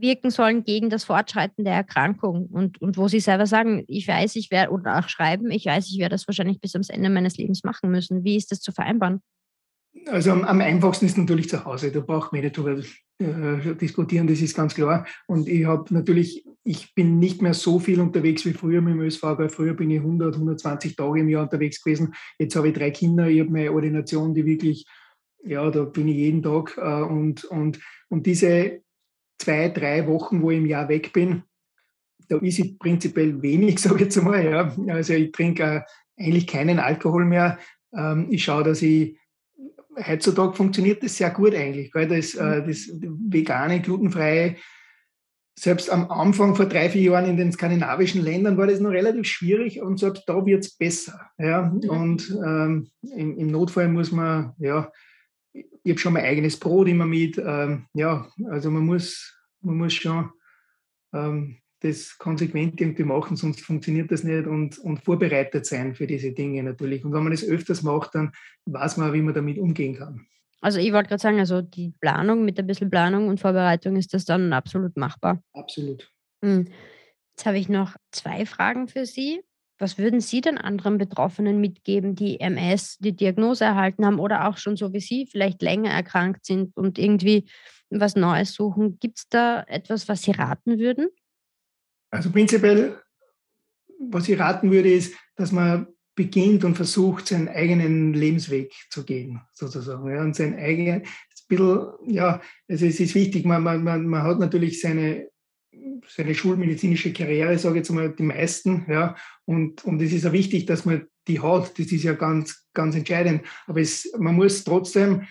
wirken 0.00 0.30
sollen 0.30 0.64
gegen 0.64 0.90
das 0.90 1.04
Fortschreiten 1.04 1.64
der 1.64 1.74
Erkrankung 1.74 2.46
und, 2.46 2.80
und 2.80 2.96
wo 2.96 3.08
sie 3.08 3.20
selber 3.20 3.46
sagen, 3.46 3.84
ich 3.86 4.06
weiß, 4.06 4.36
ich 4.36 4.50
werde, 4.50 4.72
oder 4.72 4.98
auch 4.98 5.08
schreiben, 5.08 5.50
ich 5.50 5.66
weiß, 5.66 5.88
ich 5.90 5.98
werde 5.98 6.14
das 6.14 6.26
wahrscheinlich 6.26 6.60
bis 6.60 6.74
ans 6.74 6.90
Ende 6.90 7.10
meines 7.10 7.36
Lebens 7.36 7.64
machen 7.64 7.90
müssen. 7.90 8.24
Wie 8.24 8.36
ist 8.36 8.52
das 8.52 8.60
zu 8.60 8.72
vereinbaren? 8.72 9.20
Also 10.06 10.30
am, 10.30 10.44
am 10.44 10.60
einfachsten 10.60 11.06
ist 11.06 11.18
natürlich 11.18 11.48
zu 11.48 11.64
Hause. 11.64 11.90
Da 11.90 12.00
braucht 12.00 12.32
man 12.32 12.42
nicht 12.42 12.56
darüber 12.56 12.80
äh, 13.18 13.74
diskutieren, 13.74 14.26
das 14.26 14.40
ist 14.40 14.56
ganz 14.56 14.74
klar. 14.74 15.06
Und 15.26 15.48
ich 15.48 15.64
habe 15.64 15.92
natürlich, 15.92 16.44
ich 16.64 16.94
bin 16.94 17.18
nicht 17.18 17.42
mehr 17.42 17.54
so 17.54 17.78
viel 17.78 18.00
unterwegs 18.00 18.44
wie 18.44 18.52
früher 18.52 18.80
mit 18.80 18.94
dem 18.94 19.00
ÖSV, 19.00 19.22
weil 19.22 19.48
früher 19.48 19.74
bin 19.74 19.90
ich 19.90 19.98
100, 19.98 20.34
120 20.34 20.96
Tage 20.96 21.20
im 21.20 21.28
Jahr 21.28 21.42
unterwegs 21.42 21.82
gewesen. 21.82 22.14
Jetzt 22.38 22.56
habe 22.56 22.68
ich 22.68 22.74
drei 22.74 22.90
Kinder, 22.90 23.28
ich 23.28 23.40
habe 23.40 23.50
meine 23.50 23.72
Ordination, 23.72 24.34
die 24.34 24.44
wirklich, 24.44 24.86
ja, 25.44 25.68
da 25.70 25.84
bin 25.84 26.08
ich 26.08 26.16
jeden 26.16 26.42
Tag. 26.42 26.76
Äh, 26.78 27.02
und, 27.02 27.44
und, 27.46 27.80
und 28.08 28.26
diese 28.26 28.82
zwei, 29.38 29.68
drei 29.68 30.06
Wochen, 30.06 30.42
wo 30.42 30.50
ich 30.50 30.58
im 30.58 30.66
Jahr 30.66 30.88
weg 30.88 31.12
bin, 31.12 31.42
da 32.28 32.36
ist 32.38 32.58
ich 32.58 32.78
prinzipiell 32.78 33.40
wenig, 33.42 33.78
sage 33.80 33.96
ich 33.96 34.00
jetzt 34.02 34.18
einmal. 34.18 34.44
Ja. 34.44 34.76
Also 34.88 35.14
ich 35.14 35.32
trinke 35.32 35.84
äh, 36.16 36.22
eigentlich 36.22 36.46
keinen 36.46 36.78
Alkohol 36.78 37.24
mehr. 37.24 37.58
Ähm, 37.96 38.26
ich 38.30 38.44
schaue, 38.44 38.64
dass 38.64 38.82
ich 38.82 39.18
heutzutage 40.06 40.54
funktioniert 40.54 41.02
das 41.02 41.16
sehr 41.16 41.30
gut 41.30 41.54
eigentlich. 41.54 41.90
Gell? 41.92 42.08
Das, 42.08 42.34
äh, 42.34 42.60
mhm. 42.60 42.66
das 42.66 42.90
vegane, 43.02 43.80
glutenfreie, 43.80 44.56
selbst 45.58 45.90
am 45.90 46.08
Anfang 46.10 46.54
vor 46.54 46.66
drei, 46.66 46.88
vier 46.88 47.02
Jahren 47.02 47.26
in 47.26 47.36
den 47.36 47.50
skandinavischen 47.50 48.22
Ländern 48.22 48.56
war 48.56 48.68
das 48.68 48.78
noch 48.78 48.90
relativ 48.90 49.26
schwierig 49.26 49.82
und 49.82 49.98
selbst 49.98 50.22
da 50.28 50.46
wird 50.46 50.64
es 50.64 50.70
besser. 50.70 51.20
Ja? 51.36 51.72
Und 51.88 52.30
ähm, 52.44 52.88
im, 53.02 53.36
im, 53.36 53.48
Notfall 53.48 53.88
muss 53.88 54.12
man, 54.12 54.52
ja, 54.58 54.92
ich 55.82 55.90
habe 55.90 55.98
schon 55.98 56.12
mein 56.12 56.24
eigenes 56.24 56.58
Brot 56.58 56.88
immer 56.88 57.06
mit. 57.06 57.38
Ähm, 57.38 57.86
ja, 57.94 58.28
also 58.50 58.70
man 58.70 58.84
muss, 58.84 59.36
man 59.60 59.76
muss 59.76 59.94
schon 59.94 60.30
ähm, 61.12 61.58
das 61.80 62.18
konsequent 62.18 62.80
irgendwie 62.80 63.04
machen, 63.04 63.36
sonst 63.36 63.60
funktioniert 63.60 64.10
das 64.10 64.24
nicht 64.24 64.46
und, 64.46 64.78
und 64.78 65.04
vorbereitet 65.04 65.66
sein 65.66 65.94
für 65.94 66.06
diese 66.06 66.32
Dinge 66.32 66.62
natürlich. 66.62 67.04
Und 67.04 67.12
wenn 67.12 67.22
man 67.22 67.32
das 67.32 67.44
öfters 67.44 67.82
macht, 67.82 68.14
dann 68.14 68.32
weiß 68.66 68.96
man, 68.96 69.12
wie 69.12 69.22
man 69.22 69.34
damit 69.34 69.58
umgehen 69.58 69.96
kann. 69.96 70.26
Also 70.60 70.80
ich 70.80 70.92
wollte 70.92 71.10
gerade 71.10 71.22
sagen, 71.22 71.38
also 71.38 71.62
die 71.62 71.92
Planung, 72.00 72.44
mit 72.44 72.58
ein 72.58 72.66
bisschen 72.66 72.90
Planung 72.90 73.28
und 73.28 73.38
Vorbereitung 73.38 73.94
ist 73.96 74.12
das 74.12 74.24
dann 74.24 74.52
absolut 74.52 74.96
machbar. 74.96 75.40
Absolut. 75.52 76.10
Hm. 76.42 76.66
Jetzt 77.36 77.46
habe 77.46 77.58
ich 77.58 77.68
noch 77.68 77.94
zwei 78.10 78.44
Fragen 78.44 78.88
für 78.88 79.06
Sie. 79.06 79.40
Was 79.78 79.96
würden 79.96 80.20
Sie 80.20 80.40
denn 80.40 80.58
anderen 80.58 80.98
Betroffenen 80.98 81.60
mitgeben, 81.60 82.14
die 82.14 82.40
MS, 82.40 82.98
die 82.98 83.14
Diagnose 83.14 83.64
erhalten 83.64 84.04
haben 84.04 84.18
oder 84.18 84.48
auch 84.48 84.56
schon 84.56 84.76
so 84.76 84.92
wie 84.92 85.00
Sie 85.00 85.26
vielleicht 85.26 85.62
länger 85.62 85.90
erkrankt 85.90 86.44
sind 86.44 86.76
und 86.76 86.98
irgendwie 86.98 87.48
was 87.90 88.16
Neues 88.16 88.52
suchen? 88.54 88.98
Gibt 88.98 89.18
es 89.18 89.28
da 89.28 89.62
etwas, 89.62 90.08
was 90.08 90.22
Sie 90.22 90.32
raten 90.32 90.78
würden? 90.78 91.08
Also 92.10 92.30
prinzipiell, 92.30 93.00
was 94.00 94.28
ich 94.28 94.38
raten 94.38 94.70
würde, 94.70 94.90
ist, 94.90 95.14
dass 95.36 95.52
man 95.52 95.86
beginnt 96.14 96.64
und 96.64 96.74
versucht, 96.74 97.28
seinen 97.28 97.48
eigenen 97.48 98.12
Lebensweg 98.12 98.72
zu 98.90 99.04
gehen, 99.04 99.40
sozusagen. 99.52 100.10
Ja, 100.10 100.22
und 100.22 100.34
sein 100.34 100.58
eigenes, 100.58 101.08
bisschen, 101.48 101.88
ja, 102.06 102.40
also 102.68 102.86
es 102.86 103.00
ist 103.00 103.14
wichtig, 103.14 103.44
man, 103.44 103.62
man, 103.62 104.06
man 104.06 104.22
hat 104.22 104.38
natürlich 104.38 104.80
seine 104.80 105.28
seine 106.08 106.34
schulmedizinische 106.34 107.12
Karriere, 107.12 107.58
sage 107.58 107.76
ich 107.76 107.80
jetzt 107.80 107.90
mal, 107.90 108.10
die 108.10 108.22
meisten, 108.22 108.86
ja, 108.88 109.16
und, 109.44 109.84
und 109.84 110.00
es 110.02 110.12
ist 110.12 110.24
ja 110.24 110.32
wichtig, 110.32 110.66
dass 110.66 110.84
man 110.84 111.06
die 111.26 111.40
hat, 111.40 111.78
das 111.78 111.92
ist 111.92 112.04
ja 112.04 112.14
ganz, 112.14 112.66
ganz 112.72 112.96
entscheidend, 112.96 113.42
aber 113.66 113.80
es, 113.80 114.10
man 114.18 114.34
muss 114.34 114.64
trotzdem 114.64 115.22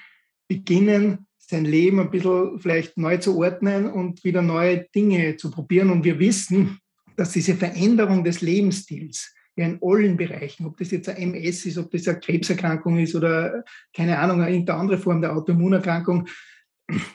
beginnen, 0.48 1.28
sein 1.50 1.66
Leben 1.66 2.00
ein 2.00 2.12
bisschen 2.12 2.60
vielleicht 2.60 2.98
neu 2.98 3.18
zu 3.18 3.38
ordnen 3.38 3.90
und 3.90 4.24
wieder 4.24 4.42
neue 4.42 4.86
Dinge 4.94 5.38
zu 5.38 5.50
probieren. 5.50 5.90
Und 5.92 6.04
wir 6.04 6.20
wissen, 6.20 6.80
dass 7.16 7.32
diese 7.32 7.56
Veränderung 7.56 8.24
des 8.24 8.42
Lebensstils 8.42 9.34
ja 9.56 9.66
in 9.66 9.80
allen 9.82 10.18
Bereichen, 10.18 10.66
ob 10.66 10.78
das 10.78 10.92
jetzt 10.92 11.10
ein 11.10 11.34
MS 11.34 11.66
ist, 11.66 11.78
ob 11.78 11.90
das 11.90 12.08
eine 12.08 12.20
Krebserkrankung 12.20 13.00
ist 13.00 13.16
oder 13.16 13.64
keine 13.94 14.20
Ahnung, 14.20 14.42
eine 14.42 14.52
irgendeine 14.52 14.80
andere 14.80 14.98
Form 14.98 15.22
der 15.22 15.36
Autoimmunerkrankung, 15.36 16.28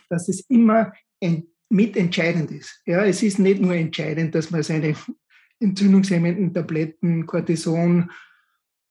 dass 0.08 0.28
es 0.28 0.40
immer 0.48 0.92
mitentscheidend 1.72 2.50
ist. 2.50 2.80
Ja, 2.86 3.04
es 3.04 3.22
ist 3.22 3.38
nicht 3.38 3.60
nur 3.60 3.74
entscheidend, 3.74 4.34
dass 4.34 4.50
man 4.50 4.62
seine 4.62 4.94
entzündungshemmenden 5.58 6.52
Tabletten, 6.52 7.26
Cortison, 7.26 8.10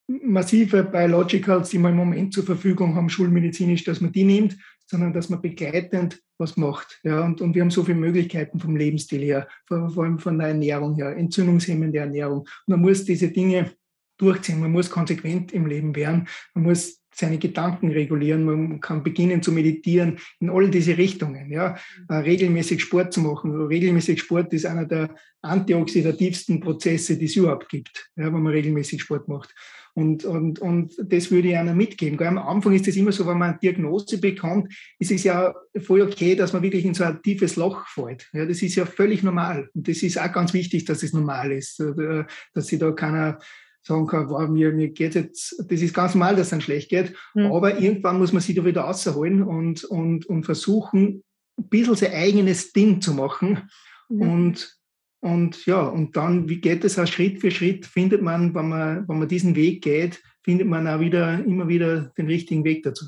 massive 0.08 0.82
Biologicals, 0.84 1.70
die 1.70 1.78
wir 1.78 1.90
im 1.90 1.96
Moment 1.96 2.34
zur 2.34 2.44
Verfügung 2.44 2.96
haben, 2.96 3.08
schulmedizinisch, 3.08 3.84
dass 3.84 4.00
man 4.00 4.12
die 4.12 4.24
nimmt, 4.24 4.56
sondern 4.86 5.12
dass 5.12 5.30
man 5.30 5.40
begleitend 5.40 6.20
was 6.38 6.56
macht. 6.56 7.00
Ja, 7.04 7.24
und, 7.24 7.40
und 7.40 7.54
wir 7.54 7.62
haben 7.62 7.70
so 7.70 7.84
viele 7.84 7.98
Möglichkeiten 7.98 8.58
vom 8.58 8.76
Lebensstil 8.76 9.22
her, 9.22 9.48
vor, 9.66 9.88
vor 9.90 10.04
allem 10.04 10.18
von 10.18 10.38
der 10.38 10.48
Ernährung 10.48 10.96
her, 10.96 11.16
entzündungshemmende 11.16 11.98
Ernährung. 11.98 12.46
Man 12.66 12.80
muss 12.80 13.04
diese 13.04 13.28
Dinge 13.28 13.72
durchziehen, 14.22 14.60
man 14.60 14.72
muss 14.72 14.90
konsequent 14.90 15.52
im 15.52 15.66
Leben 15.66 15.94
werden, 15.96 16.28
man 16.54 16.64
muss 16.64 17.02
seine 17.14 17.38
Gedanken 17.38 17.90
regulieren, 17.90 18.44
man 18.44 18.80
kann 18.80 19.02
beginnen 19.02 19.42
zu 19.42 19.52
meditieren 19.52 20.18
in 20.40 20.50
all 20.50 20.70
diese 20.70 20.96
Richtungen. 20.96 21.50
Ja. 21.50 21.76
Äh, 22.08 22.14
regelmäßig 22.14 22.82
Sport 22.82 23.12
zu 23.12 23.20
machen. 23.20 23.52
Regelmäßig 23.66 24.20
Sport 24.20 24.52
ist 24.54 24.66
einer 24.66 24.86
der 24.86 25.14
antioxidativsten 25.42 26.60
Prozesse, 26.60 27.18
die 27.18 27.26
es 27.26 27.36
überhaupt 27.36 27.68
gibt, 27.68 28.10
ja, 28.16 28.32
wenn 28.32 28.42
man 28.42 28.52
regelmäßig 28.52 29.02
Sport 29.02 29.28
macht. 29.28 29.54
Und, 29.94 30.24
und, 30.24 30.58
und 30.58 30.94
das 31.04 31.30
würde 31.30 31.48
ich 31.48 31.56
einer 31.56 31.74
mitgeben. 31.74 32.18
Am 32.26 32.38
Anfang 32.38 32.72
ist 32.72 32.88
es 32.88 32.96
immer 32.96 33.12
so, 33.12 33.26
wenn 33.26 33.36
man 33.36 33.50
eine 33.50 33.58
Diagnose 33.58 34.18
bekommt, 34.18 34.72
ist 34.98 35.10
es 35.10 35.22
ja 35.22 35.54
voll 35.82 36.00
okay, 36.00 36.34
dass 36.34 36.54
man 36.54 36.62
wirklich 36.62 36.86
in 36.86 36.94
so 36.94 37.04
ein 37.04 37.20
tiefes 37.22 37.56
Loch 37.56 37.86
fällt. 37.88 38.26
Ja, 38.32 38.46
das 38.46 38.62
ist 38.62 38.74
ja 38.74 38.86
völlig 38.86 39.22
normal. 39.22 39.68
Und 39.74 39.86
das 39.86 40.02
ist 40.02 40.18
auch 40.18 40.32
ganz 40.32 40.54
wichtig, 40.54 40.86
dass 40.86 41.02
es 41.02 41.12
normal 41.12 41.52
ist, 41.52 41.78
äh, 41.80 42.24
dass 42.54 42.68
sich 42.68 42.78
da 42.78 42.90
keiner 42.92 43.38
sagen 43.82 44.06
kann, 44.06 44.30
wow, 44.30 44.48
mir, 44.48 44.72
mir 44.72 44.88
geht 44.90 45.14
jetzt, 45.14 45.56
das 45.68 45.82
ist 45.82 45.94
ganz 45.94 46.14
normal, 46.14 46.36
dass 46.36 46.46
es 46.46 46.50
dann 46.50 46.60
schlecht 46.60 46.88
geht. 46.88 47.14
Mhm. 47.34 47.52
Aber 47.52 47.78
irgendwann 47.80 48.18
muss 48.18 48.32
man 48.32 48.42
sich 48.42 48.54
da 48.54 48.64
wieder 48.64 48.82
rausholen 48.82 49.42
und, 49.42 49.84
und, 49.84 50.26
und 50.26 50.44
versuchen, 50.44 51.24
ein 51.58 51.68
bisschen 51.68 51.96
sein 51.96 52.12
eigenes 52.12 52.72
Ding 52.72 53.00
zu 53.00 53.14
machen. 53.14 53.68
Mhm. 54.08 54.20
Und, 54.20 54.78
und 55.20 55.66
ja, 55.66 55.82
und 55.82 56.16
dann, 56.16 56.48
wie 56.48 56.60
geht 56.60 56.84
es 56.84 56.98
auch 56.98 57.06
Schritt 57.06 57.40
für 57.40 57.50
Schritt, 57.50 57.86
findet 57.86 58.22
man, 58.22 58.54
wenn 58.54 58.68
man, 58.68 59.08
wenn 59.08 59.18
man 59.18 59.28
diesen 59.28 59.56
Weg 59.56 59.82
geht, 59.82 60.22
findet 60.42 60.66
man 60.66 60.86
auch 60.86 61.00
wieder, 61.00 61.44
immer 61.44 61.68
wieder 61.68 62.12
den 62.16 62.26
richtigen 62.26 62.64
Weg 62.64 62.82
dazu. 62.82 63.06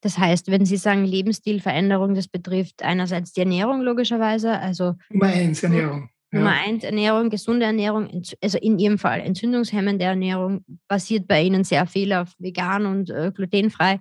Das 0.00 0.16
heißt, 0.16 0.48
wenn 0.48 0.64
Sie 0.64 0.76
sagen 0.76 1.04
Lebensstilveränderung, 1.04 2.14
das 2.14 2.28
betrifft 2.28 2.82
einerseits 2.82 3.32
die 3.32 3.40
Ernährung 3.40 3.80
logischerweise, 3.80 4.58
also 4.58 4.94
Nummer 5.10 5.26
eins 5.26 5.62
Ernährung. 5.62 6.10
Nummer 6.30 6.52
eins, 6.52 6.84
Ernährung, 6.84 7.30
gesunde 7.30 7.64
Ernährung, 7.64 8.22
also 8.42 8.58
in 8.58 8.78
Ihrem 8.78 8.98
Fall 8.98 9.20
entzündungshemmende 9.20 10.04
Ernährung, 10.04 10.64
basiert 10.86 11.26
bei 11.26 11.42
Ihnen 11.42 11.64
sehr 11.64 11.86
viel 11.86 12.12
auf 12.12 12.28
vegan 12.38 12.86
und 12.86 13.10
äh, 13.10 13.32
glutenfrei. 13.34 14.00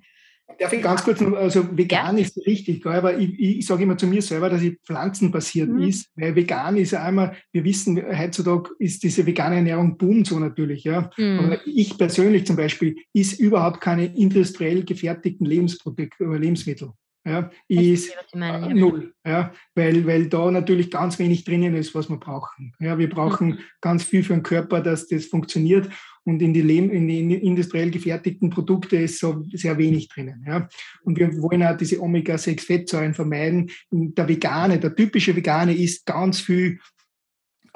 Darf 0.59 0.71
ich 0.71 0.81
ganz 0.81 1.03
kurz, 1.03 1.21
also 1.21 1.77
vegan 1.77 2.17
ja. 2.17 2.23
ist 2.23 2.37
richtig, 2.45 2.85
aber 2.85 3.17
ich, 3.17 3.37
ich, 3.37 3.65
sage 3.65 3.83
immer 3.83 3.97
zu 3.97 4.07
mir 4.07 4.21
selber, 4.21 4.49
dass 4.49 4.61
ich 4.61 4.79
pflanzenbasiert 4.85 5.69
mhm. 5.69 5.83
ist, 5.83 6.09
weil 6.15 6.35
vegan 6.35 6.77
ist 6.77 6.91
ja 6.91 7.03
einmal, 7.03 7.35
wir 7.51 7.65
wissen, 7.65 8.01
heutzutage 8.17 8.69
ist 8.79 9.03
diese 9.03 9.25
vegane 9.25 9.57
Ernährung 9.57 9.97
boom 9.97 10.23
so 10.23 10.39
natürlich, 10.39 10.85
ja. 10.85 11.09
Mhm. 11.17 11.39
Aber 11.39 11.67
ich 11.67 11.97
persönlich 11.97 12.45
zum 12.45 12.55
Beispiel 12.55 12.95
ist 13.13 13.39
überhaupt 13.39 13.81
keine 13.81 14.05
industriell 14.05 14.83
gefertigten 14.83 15.45
Lebensprodukte, 15.45 16.23
Lebensmittel 16.23 16.91
ja, 17.27 17.51
ist 17.67 18.15
meine, 18.33 18.67
ja. 18.67 18.73
null, 18.73 19.13
ja, 19.25 19.51
weil, 19.75 20.05
weil 20.05 20.27
da 20.27 20.49
natürlich 20.49 20.89
ganz 20.89 21.19
wenig 21.19 21.43
drinnen 21.43 21.75
ist, 21.75 21.93
was 21.93 22.09
wir 22.09 22.17
brauchen. 22.17 22.73
Ja, 22.79 22.97
wir 22.97 23.09
brauchen 23.09 23.47
mhm. 23.47 23.59
ganz 23.81 24.03
viel 24.03 24.23
für 24.23 24.33
den 24.33 24.43
Körper, 24.43 24.81
dass 24.81 25.07
das 25.07 25.25
funktioniert 25.25 25.89
und 26.27 26.41
in 26.41 26.53
die, 26.53 26.61
Lehm, 26.61 26.89
in 26.91 27.07
die 27.07 27.35
industriell 27.35 27.89
gefertigten 27.89 28.49
Produkte 28.49 28.97
ist 28.97 29.19
so 29.19 29.45
sehr 29.53 29.77
wenig 29.77 30.09
drinnen. 30.09 30.43
Ja. 30.45 30.67
Und 31.03 31.17
wir 31.17 31.29
wollen 31.41 31.63
auch 31.63 31.77
diese 31.77 32.01
Omega-6-Fettsäuren 32.01 33.13
vermeiden. 33.13 33.71
Der 33.91 34.27
Vegane, 34.27 34.77
der 34.77 34.93
typische 34.93 35.35
Vegane 35.35 35.73
isst 35.73 36.05
ganz 36.05 36.41
viel 36.41 36.79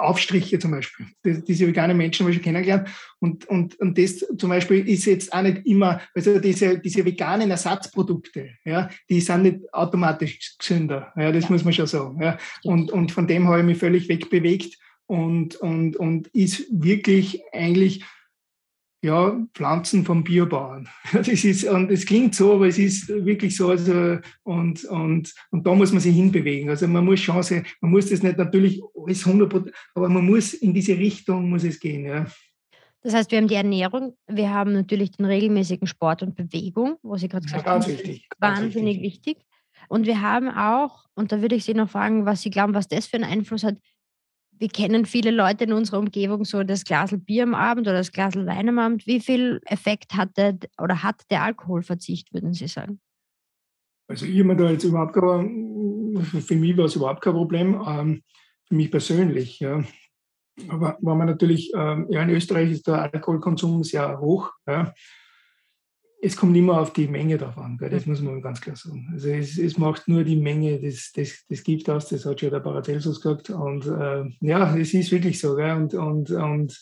Aufstriche 0.02 0.60
zum 0.60 0.72
Beispiel. 0.72 1.08
Das, 1.24 1.44
diese 1.44 1.68
veganen 1.68 1.98
Menschen 1.98 2.24
habe 2.24 2.32
ich 2.32 2.38
schon 2.38 2.44
kennengelernt. 2.44 2.90
Und, 3.20 3.46
und, 3.46 3.80
und 3.80 3.98
das 3.98 4.26
zum 4.38 4.50
Beispiel 4.50 4.88
ist 4.88 5.06
jetzt 5.06 5.34
auch 5.34 5.42
nicht 5.42 5.66
immer, 5.66 6.02
also 6.16 6.40
diese, 6.40 6.80
diese 6.80 7.06
veganen 7.06 7.52
Ersatzprodukte, 7.52 8.50
ja, 8.66 8.90
die 9.10 9.22
sind 9.22 9.44
nicht 9.44 9.74
automatisch 9.74 10.58
gesünder. 10.58 11.14
Ja, 11.16 11.32
das 11.32 11.46
ja. 11.46 11.52
muss 11.52 11.64
man 11.64 11.74
schon 11.74 11.88
sagen. 11.88 12.22
Ja. 12.22 12.38
Und, 12.64 12.92
und 12.92 13.12
von 13.12 13.28
dem 13.28 13.48
habe 13.48 13.60
ich 13.60 13.66
mich 13.66 13.78
völlig 13.78 14.10
wegbewegt 14.10 14.78
und, 15.08 15.56
und, 15.58 15.98
und 15.98 16.28
ist 16.30 16.66
wirklich 16.72 17.42
eigentlich 17.52 18.04
ja, 19.04 19.36
Pflanzen 19.54 20.06
vom 20.06 20.24
Biobauern. 20.24 20.88
Das 21.14 21.28
ist, 21.28 21.64
und 21.66 21.92
es 21.92 22.06
klingt 22.06 22.36
so, 22.36 22.54
aber 22.54 22.68
es 22.68 22.78
ist 22.78 23.10
wirklich 23.10 23.56
so, 23.56 23.70
also, 23.70 24.20
und, 24.44 24.84
und, 24.86 25.34
und 25.50 25.68
da 25.68 25.74
muss 25.74 25.92
man 25.92 26.02
sich 26.02 26.16
hinbewegen. 26.16 26.70
Also 26.70 26.88
man 26.88 27.06
muss 27.06 27.20
Chance, 27.20 27.64
man 27.82 27.92
muss 27.92 28.10
das 28.10 28.24
nicht 28.24 28.38
natürlich 28.38 28.82
alles 28.96 29.26
100 29.26 29.74
aber 29.96 30.10
man 30.10 30.26
muss 30.26 30.54
in 30.54 30.74
diese 30.74 30.98
Richtung 30.98 31.50
muss 31.50 31.64
es 31.64 31.80
gehen, 31.80 32.06
ja. 32.06 32.26
Das 33.04 33.16
heißt, 33.16 33.32
wir 33.32 33.40
haben 33.40 33.48
die 33.48 33.56
Ernährung, 33.56 34.16
wir 34.28 34.52
haben 34.52 34.74
natürlich 34.74 35.12
den 35.12 35.26
regelmäßigen 35.26 35.88
Sport 35.88 36.22
und 36.22 36.36
Bewegung, 36.36 36.98
wo 37.02 37.18
Sie 37.18 37.28
gerade 37.28 37.46
gesagt 37.46 37.66
ja, 37.66 37.74
ganz 37.74 37.86
haben, 37.86 37.94
wichtig, 37.94 38.28
wahnsinnig 38.38 39.02
wichtig. 39.02 39.38
wichtig. 39.38 39.46
Und 39.90 40.06
wir 40.06 40.22
haben 40.22 40.50
auch, 40.50 41.06
und 41.16 41.32
da 41.32 41.42
würde 41.42 41.56
ich 41.56 41.66
Sie 41.66 41.74
noch 41.74 41.90
fragen, 41.90 42.26
was 42.28 42.44
Sie 42.44 42.52
glauben, 42.52 42.76
was 42.76 42.88
das 42.88 43.08
für 43.08 43.18
einen 43.18 43.24
Einfluss 43.24 43.64
hat, 43.64 43.78
wir 44.62 44.70
kennen 44.70 45.06
viele 45.06 45.32
Leute 45.32 45.64
in 45.64 45.74
unserer 45.74 45.98
Umgebung 45.98 46.46
so 46.46 46.64
das 46.64 46.84
Glas 46.84 47.16
Bier 47.26 47.44
am 47.44 47.56
Abend 47.56 47.88
oder 47.88 47.98
das 47.98 48.12
Glas 48.12 48.36
Wein 48.36 48.70
am 48.70 48.78
Abend. 48.78 49.08
Wie 49.08 49.20
viel 49.20 49.60
Effekt 49.66 50.14
hatte 50.14 50.60
oder 50.80 51.02
hat 51.02 51.24
der 51.32 51.42
Alkoholverzicht, 51.42 52.32
würden 52.32 52.54
Sie 52.54 52.68
sagen? 52.68 53.02
Also 54.08 54.28
ich 54.28 54.40
habe 54.40 54.56
da 54.56 54.70
jetzt 54.70 54.84
überhaupt 54.84 55.14
kein, 55.14 56.24
für 56.46 56.56
mich 56.56 56.78
war 56.78 56.86
es 56.86 56.96
überhaupt 56.96 57.22
kein 57.22 57.34
Problem, 57.34 57.82
ähm, 57.88 58.22
für 58.66 58.76
mich 58.76 58.92
persönlich. 58.92 59.60
Ja. 59.60 59.84
Aber 60.68 60.96
wenn 61.02 61.18
man 61.18 61.28
natürlich, 61.28 61.72
ähm, 61.76 62.06
ja 62.12 62.22
in 62.22 62.30
Österreich 62.30 62.70
ist 62.70 62.86
der 62.86 63.02
Alkoholkonsum 63.02 63.84
sehr 63.84 64.20
hoch. 64.20 64.52
Ja 64.68 64.94
es 66.24 66.36
kommt 66.36 66.56
immer 66.56 66.80
auf 66.80 66.94
die 66.94 67.08
Menge 67.08 67.38
drauf 67.38 67.58
an, 67.58 67.78
gell? 67.78 67.90
das 67.90 68.06
muss 68.06 68.22
man 68.22 68.42
ganz 68.42 68.62
klar 68.62 68.76
sagen. 68.76 69.10
Also 69.12 69.30
es, 69.30 69.58
es 69.58 69.78
macht 69.78 70.08
nur 70.08 70.24
die 70.24 70.36
Menge 70.36 70.80
das, 70.80 71.12
das, 71.14 71.46
das 71.50 71.64
Gift 71.64 71.90
aus, 71.90 72.10
das 72.10 72.26
hat 72.26 72.40
schon 72.40 72.52
der 72.52 72.60
Paracelsus 72.60 73.20
gesagt. 73.22 73.50
Und 73.50 73.88
äh, 73.88 74.26
ja, 74.40 74.76
es 74.76 74.94
ist 74.94 75.12
wirklich 75.12 75.40
so. 75.40 75.56
Gell? 75.56 75.76
Und, 75.76 75.96
und, 75.96 76.30
und 76.30 76.80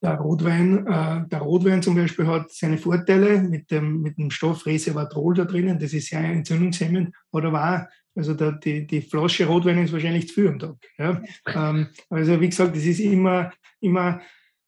der 0.00 0.14
Rotwein, 0.18 0.86
äh, 0.86 1.28
der 1.28 1.40
Rotwein 1.40 1.82
zum 1.82 1.96
Beispiel 1.96 2.26
hat 2.28 2.52
seine 2.52 2.78
Vorteile 2.78 3.42
mit 3.42 3.70
dem, 3.72 4.00
mit 4.02 4.16
dem 4.16 4.30
Stoff 4.30 4.64
Resveratrol 4.64 5.34
da 5.34 5.44
drinnen, 5.44 5.78
das 5.78 5.92
ist 5.92 6.08
sehr 6.08 6.20
entzündungshemmend, 6.20 7.14
aber 7.32 7.52
auch, 7.52 8.16
also 8.16 8.34
der, 8.34 8.52
die, 8.52 8.86
die 8.86 9.02
Flasche 9.02 9.46
Rotwein 9.46 9.82
ist 9.82 9.92
wahrscheinlich 9.92 10.28
zu 10.28 10.34
viel 10.34 10.48
am 10.48 10.58
Tag. 10.58 10.76
Ja? 10.98 11.20
Ähm, 11.46 11.88
also 12.08 12.40
wie 12.40 12.48
gesagt, 12.48 12.76
das 12.76 12.84
ist 12.84 13.00
immer, 13.00 13.52
immer 13.80 14.20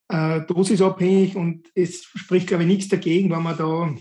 äh, 0.09 0.41
dosisabhängig 0.43 1.37
und 1.37 1.71
es 1.75 2.05
spricht, 2.05 2.49
glaube 2.49 2.65
ich, 2.65 2.69
nichts 2.69 2.89
dagegen, 2.89 3.31
wenn 3.31 3.43
man 3.43 3.57
da, 3.57 3.95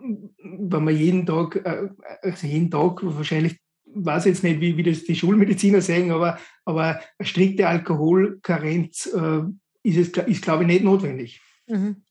wenn 0.00 0.84
man 0.84 0.96
jeden 0.96 1.26
Tag, 1.26 1.56
äh, 1.56 1.88
also 2.22 2.46
jeden 2.46 2.70
Tag 2.70 3.00
wahrscheinlich, 3.02 3.58
weiß 3.92 4.26
jetzt 4.26 4.44
nicht, 4.44 4.60
wie, 4.60 4.76
wie 4.76 4.82
das 4.82 5.04
die 5.04 5.16
Schulmediziner 5.16 5.80
sagen, 5.80 6.12
aber, 6.12 6.38
aber 6.64 7.00
eine 7.18 7.26
strikte 7.26 7.66
Alkoholkarenz 7.66 9.06
äh, 9.06 9.42
ist, 9.82 10.16
es, 10.16 10.26
ist, 10.26 10.42
glaube 10.42 10.62
ich, 10.62 10.68
nicht 10.68 10.84
notwendig. 10.84 11.40
Mhm. 11.66 12.04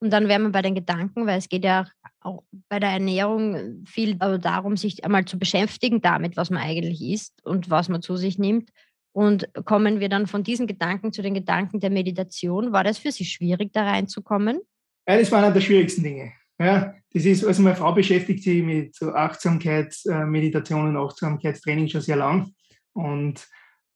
Und 0.00 0.12
dann 0.12 0.28
wären 0.28 0.42
wir 0.42 0.50
bei 0.50 0.62
den 0.62 0.74
Gedanken, 0.74 1.26
weil 1.26 1.38
es 1.38 1.48
geht 1.48 1.64
ja 1.64 1.86
auch 2.20 2.44
bei 2.68 2.78
der 2.78 2.90
Ernährung 2.90 3.84
viel 3.84 4.16
darum, 4.16 4.76
sich 4.76 5.04
einmal 5.04 5.24
zu 5.24 5.38
beschäftigen 5.38 6.00
damit, 6.00 6.36
was 6.36 6.50
man 6.50 6.62
eigentlich 6.62 7.02
isst 7.02 7.44
und 7.44 7.70
was 7.70 7.88
man 7.88 8.02
zu 8.02 8.16
sich 8.16 8.38
nimmt. 8.38 8.70
Und 9.18 9.50
kommen 9.64 9.98
wir 9.98 10.08
dann 10.08 10.28
von 10.28 10.44
diesen 10.44 10.68
Gedanken 10.68 11.12
zu 11.12 11.22
den 11.22 11.34
Gedanken 11.34 11.80
der 11.80 11.90
Meditation. 11.90 12.70
War 12.70 12.84
das 12.84 12.98
für 12.98 13.10
Sie 13.10 13.24
schwierig, 13.24 13.72
da 13.72 13.82
reinzukommen? 13.82 14.60
Ja, 15.08 15.18
das 15.18 15.32
war 15.32 15.40
einer 15.40 15.50
der 15.50 15.60
schwierigsten 15.60 16.04
Dinge. 16.04 16.34
Ja, 16.60 16.94
das 17.12 17.24
ist, 17.24 17.44
also 17.44 17.60
meine 17.62 17.74
Frau 17.74 17.92
beschäftigt 17.92 18.44
sich 18.44 18.62
mit 18.62 18.94
so 18.94 19.12
Achtsamkeitsmeditation 19.12 20.90
und 20.90 20.96
Achtsamkeitstraining 20.96 21.88
schon 21.88 22.00
sehr 22.00 22.14
lang 22.14 22.52
und 22.92 23.44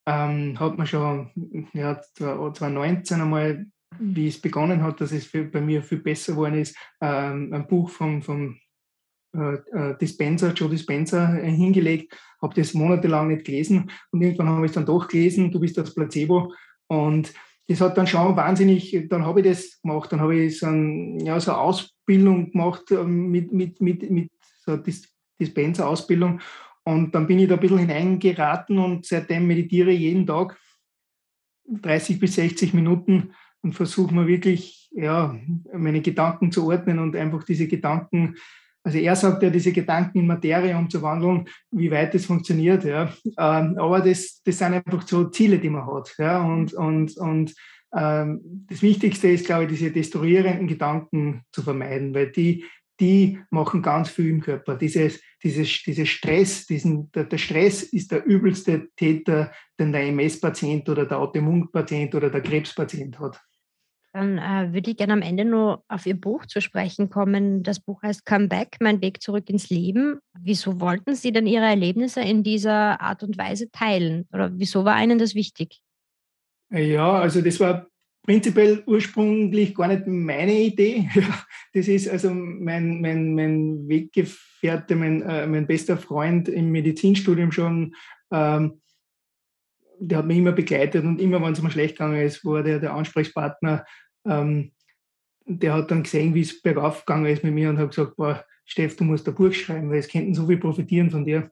ähm, 0.06 0.58
hat 0.58 0.76
man 0.76 0.88
schon 0.88 1.30
ja, 1.72 2.00
2019 2.14 3.20
einmal, 3.20 3.66
wie 4.00 4.26
es 4.26 4.40
begonnen 4.40 4.82
hat, 4.82 5.00
dass 5.00 5.12
es 5.12 5.26
für, 5.26 5.44
bei 5.44 5.60
mir 5.60 5.84
viel 5.84 5.98
besser 5.98 6.32
geworden 6.32 6.58
ist, 6.58 6.76
ähm, 7.00 7.52
ein 7.52 7.68
Buch 7.68 7.90
vom, 7.90 8.22
vom 8.22 8.56
äh, 8.56 8.56
äh, 8.56 8.61
Dispenser, 10.00 10.52
Joe 10.52 10.68
Dispenser, 10.68 11.42
äh, 11.42 11.50
hingelegt, 11.50 12.16
habe 12.40 12.54
das 12.54 12.74
monatelang 12.74 13.28
nicht 13.28 13.44
gelesen 13.44 13.90
und 14.10 14.22
irgendwann 14.22 14.48
habe 14.48 14.66
ich 14.66 14.70
es 14.70 14.74
dann 14.74 14.86
doch 14.86 15.08
gelesen, 15.08 15.50
du 15.50 15.60
bist 15.60 15.78
das 15.78 15.94
Placebo 15.94 16.52
und 16.88 17.32
das 17.68 17.80
hat 17.80 17.96
dann 17.96 18.06
schon 18.06 18.36
wahnsinnig, 18.36 19.06
dann 19.08 19.24
habe 19.24 19.40
ich 19.40 19.46
das 19.46 19.80
gemacht, 19.80 20.12
dann 20.12 20.20
habe 20.20 20.36
ich 20.36 20.58
so, 20.58 20.66
ein, 20.66 21.20
ja, 21.20 21.38
so 21.40 21.52
eine 21.52 21.60
Ausbildung 21.60 22.50
gemacht 22.50 22.90
mit, 22.90 23.52
mit, 23.52 23.80
mit, 23.80 24.10
mit 24.10 24.30
so 24.64 24.76
Dis 24.76 25.08
Dispenser-Ausbildung. 25.40 26.40
Und 26.84 27.14
dann 27.14 27.26
bin 27.26 27.38
ich 27.38 27.48
da 27.48 27.54
ein 27.54 27.60
bisschen 27.60 27.78
hineingeraten 27.78 28.78
und 28.78 29.06
seitdem 29.06 29.46
meditiere 29.46 29.90
ich 29.92 30.00
jeden 30.00 30.26
Tag 30.26 30.58
30 31.66 32.18
bis 32.18 32.34
60 32.34 32.74
Minuten 32.74 33.34
und 33.62 33.74
versuche 33.74 34.14
mir 34.14 34.26
wirklich, 34.26 34.90
ja, 34.92 35.36
meine 35.72 36.00
Gedanken 36.00 36.50
zu 36.50 36.66
ordnen 36.66 36.98
und 36.98 37.14
einfach 37.14 37.44
diese 37.44 37.68
Gedanken, 37.68 38.36
also 38.84 38.98
er 38.98 39.14
sagt 39.14 39.42
ja, 39.42 39.50
diese 39.50 39.72
Gedanken 39.72 40.18
in 40.18 40.26
Materie 40.26 40.76
umzuwandeln, 40.76 41.48
wie 41.70 41.90
weit 41.90 42.14
das 42.14 42.26
funktioniert, 42.26 42.84
ja. 42.84 43.12
Ähm, 43.38 43.76
aber 43.78 44.00
das, 44.00 44.42
das 44.44 44.58
sind 44.58 44.74
einfach 44.74 45.06
so 45.06 45.24
Ziele, 45.26 45.58
die 45.58 45.70
man 45.70 45.86
hat, 45.86 46.14
ja. 46.18 46.42
Und, 46.42 46.74
und, 46.74 47.16
und 47.16 47.54
ähm, 47.94 48.66
das 48.68 48.82
Wichtigste 48.82 49.28
ist, 49.28 49.46
glaube 49.46 49.64
ich, 49.64 49.70
diese 49.70 49.90
destruierenden 49.90 50.66
Gedanken 50.66 51.42
zu 51.52 51.62
vermeiden, 51.62 52.14
weil 52.14 52.32
die, 52.32 52.64
die 53.00 53.38
machen 53.50 53.82
ganz 53.82 54.10
viel 54.10 54.30
im 54.30 54.40
Körper. 54.40 54.76
Dieses, 54.76 55.20
dieses, 55.42 55.82
dieses 55.82 56.08
Stress, 56.08 56.66
diesen, 56.66 57.10
der, 57.12 57.24
der 57.24 57.38
Stress 57.38 57.82
ist 57.82 58.12
der 58.12 58.24
übelste 58.24 58.88
Täter, 58.96 59.52
den 59.78 59.92
der 59.92 60.06
MS-Patient 60.08 60.88
oder 60.88 61.06
der 61.06 61.18
Autoimmunpatient 61.18 62.14
oder 62.14 62.30
der 62.30 62.42
Krebspatient 62.42 63.18
hat. 63.18 63.40
Dann 64.12 64.36
äh, 64.36 64.74
würde 64.74 64.90
ich 64.90 64.96
gerne 64.98 65.14
am 65.14 65.22
Ende 65.22 65.44
nur 65.44 65.84
auf 65.88 66.04
Ihr 66.04 66.20
Buch 66.20 66.44
zu 66.44 66.60
sprechen 66.60 67.08
kommen. 67.08 67.62
Das 67.62 67.80
Buch 67.80 68.02
heißt 68.02 68.26
Come 68.26 68.48
Back, 68.48 68.76
mein 68.80 69.00
Weg 69.00 69.22
zurück 69.22 69.48
ins 69.48 69.70
Leben. 69.70 70.18
Wieso 70.38 70.80
wollten 70.80 71.14
Sie 71.14 71.32
denn 71.32 71.46
Ihre 71.46 71.64
Erlebnisse 71.64 72.20
in 72.20 72.42
dieser 72.42 73.00
Art 73.00 73.22
und 73.22 73.38
Weise 73.38 73.70
teilen? 73.70 74.28
Oder 74.32 74.50
wieso 74.54 74.84
war 74.84 75.02
Ihnen 75.02 75.18
das 75.18 75.34
wichtig? 75.34 75.80
Ja, 76.70 77.12
also 77.12 77.40
das 77.40 77.58
war 77.60 77.86
prinzipiell 78.22 78.82
ursprünglich 78.86 79.74
gar 79.74 79.88
nicht 79.88 80.06
meine 80.06 80.58
Idee. 80.58 81.08
Das 81.74 81.88
ist 81.88 82.06
also 82.06 82.34
mein, 82.34 83.00
mein, 83.00 83.34
mein 83.34 83.88
Weggefährte, 83.88 84.94
mein, 84.94 85.22
äh, 85.22 85.46
mein 85.46 85.66
bester 85.66 85.96
Freund 85.96 86.50
im 86.50 86.70
Medizinstudium 86.70 87.50
schon, 87.50 87.94
ähm, 88.30 88.82
der 89.98 90.18
hat 90.18 90.26
mich 90.26 90.36
immer 90.36 90.52
begleitet 90.52 91.04
und 91.04 91.20
immer, 91.20 91.40
wenn 91.40 91.52
es 91.52 91.62
mir 91.62 91.70
schlecht 91.70 91.96
gegangen 91.96 92.20
ist, 92.20 92.44
war 92.44 92.62
der 92.62 92.78
der 92.78 92.92
Ansprechpartner. 92.92 93.84
Ähm, 94.26 94.72
der 95.46 95.74
hat 95.74 95.90
dann 95.90 96.04
gesehen, 96.04 96.34
wie 96.34 96.42
es 96.42 96.62
bergauf 96.62 97.04
gegangen 97.04 97.26
ist 97.26 97.44
mit 97.44 97.54
mir 97.54 97.70
und 97.70 97.78
hat 97.78 97.90
gesagt, 97.90 98.16
boah, 98.16 98.44
Steff, 98.64 98.96
du 98.96 99.04
musst 99.04 99.28
ein 99.28 99.34
Buch 99.34 99.52
schreiben, 99.52 99.90
weil 99.90 99.98
es 99.98 100.08
könnten 100.08 100.34
so 100.34 100.46
viel 100.46 100.58
profitieren 100.58 101.10
von 101.10 101.24
dir. 101.24 101.50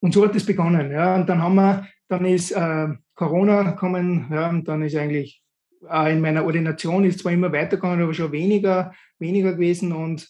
Und 0.00 0.14
so 0.14 0.24
hat 0.24 0.36
es 0.36 0.46
begonnen. 0.46 0.90
Ja. 0.90 1.16
Und 1.16 1.28
dann 1.28 1.42
haben 1.42 1.56
wir, 1.56 1.88
dann 2.08 2.24
ist 2.24 2.52
äh, 2.52 2.88
Corona 3.14 3.62
gekommen, 3.62 4.28
ja, 4.30 4.48
und 4.48 4.68
dann 4.68 4.82
ist 4.82 4.94
eigentlich 4.94 5.42
äh, 5.90 6.12
in 6.12 6.20
meiner 6.20 6.44
Ordination 6.44 7.04
ist 7.04 7.20
zwar 7.20 7.32
immer 7.32 7.52
weitergegangen, 7.52 8.02
aber 8.02 8.14
schon 8.14 8.32
weniger, 8.32 8.94
weniger 9.18 9.54
gewesen. 9.54 9.92
Und 9.92 10.28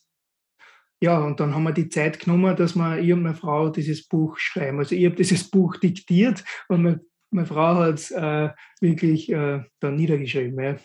ja, 1.01 1.19
und 1.19 1.41
dann 1.41 1.55
haben 1.55 1.65
wir 1.65 1.73
die 1.73 1.89
Zeit 1.89 2.21
genommen, 2.21 2.57
dass 2.57 2.75
wir, 2.75 2.99
ich 2.99 3.13
und 3.13 3.23
meine 3.23 3.35
Frau 3.35 3.69
dieses 3.69 4.09
Buch 4.09 4.39
schreiben. 4.39 4.79
Also 4.79 4.95
ich 4.95 5.05
habe 5.05 5.17
dieses 5.17 5.51
Buch 5.51 5.77
diktiert 5.77 6.43
und 6.69 6.83
meine, 6.83 7.01
meine 7.31 7.47
Frau 7.47 7.75
hat 7.75 7.95
es 7.95 8.11
äh, 8.11 8.49
wirklich 8.81 9.31
äh, 9.31 9.63
dann 9.81 9.97
niedergeschrieben. 9.97 10.59
Ja. 10.59 10.77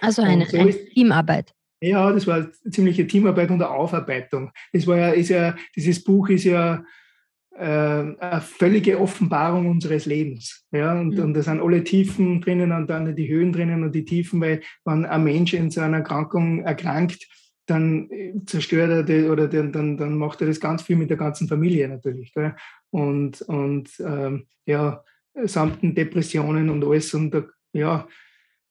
Also 0.00 0.22
eine, 0.22 0.46
so 0.46 0.58
eine 0.58 0.70
ist, 0.70 0.92
Teamarbeit. 0.92 1.54
Ja, 1.80 2.10
das 2.12 2.26
war 2.26 2.46
ziemliche 2.70 3.06
Teamarbeit 3.06 3.50
und 3.50 3.62
eine 3.62 3.70
Aufarbeitung. 3.70 4.50
Das 4.72 4.86
war 4.86 4.96
ja, 4.96 5.08
ist 5.10 5.28
ja, 5.28 5.54
dieses 5.74 6.02
Buch 6.02 6.28
ist 6.30 6.44
ja 6.44 6.82
äh, 7.58 7.64
eine 7.64 8.40
völlige 8.40 8.98
Offenbarung 9.00 9.66
unseres 9.66 10.06
Lebens. 10.06 10.66
Ja? 10.72 10.98
Und, 10.98 11.16
mhm. 11.16 11.22
und 11.22 11.34
da 11.34 11.42
sind 11.42 11.60
alle 11.60 11.84
Tiefen 11.84 12.40
drinnen 12.40 12.72
und 12.72 12.88
dann 12.88 13.14
die 13.14 13.28
Höhen 13.28 13.52
drinnen 13.52 13.82
und 13.84 13.94
die 13.94 14.04
Tiefen, 14.04 14.40
weil 14.40 14.62
wenn 14.84 15.04
ein 15.04 15.24
Mensch 15.24 15.54
in 15.54 15.70
so 15.70 15.80
einer 15.80 15.98
Erkrankung 15.98 16.64
erkrankt, 16.64 17.26
dann 17.66 18.08
zerstört 18.46 18.90
er 18.90 19.02
das, 19.02 19.30
oder 19.30 19.48
dann, 19.48 19.72
dann, 19.72 19.96
dann 19.96 20.16
macht 20.16 20.40
er 20.40 20.46
das 20.46 20.60
ganz 20.60 20.82
viel 20.82 20.96
mit 20.96 21.10
der 21.10 21.16
ganzen 21.16 21.48
Familie 21.48 21.88
natürlich. 21.88 22.32
Gell? 22.32 22.54
Und, 22.90 23.42
und 23.42 23.90
ähm, 23.98 24.46
ja, 24.66 25.02
samt 25.44 25.78
Depressionen 25.82 26.70
und 26.70 26.84
alles. 26.84 27.12
Und 27.12 27.34
ja, 27.72 28.06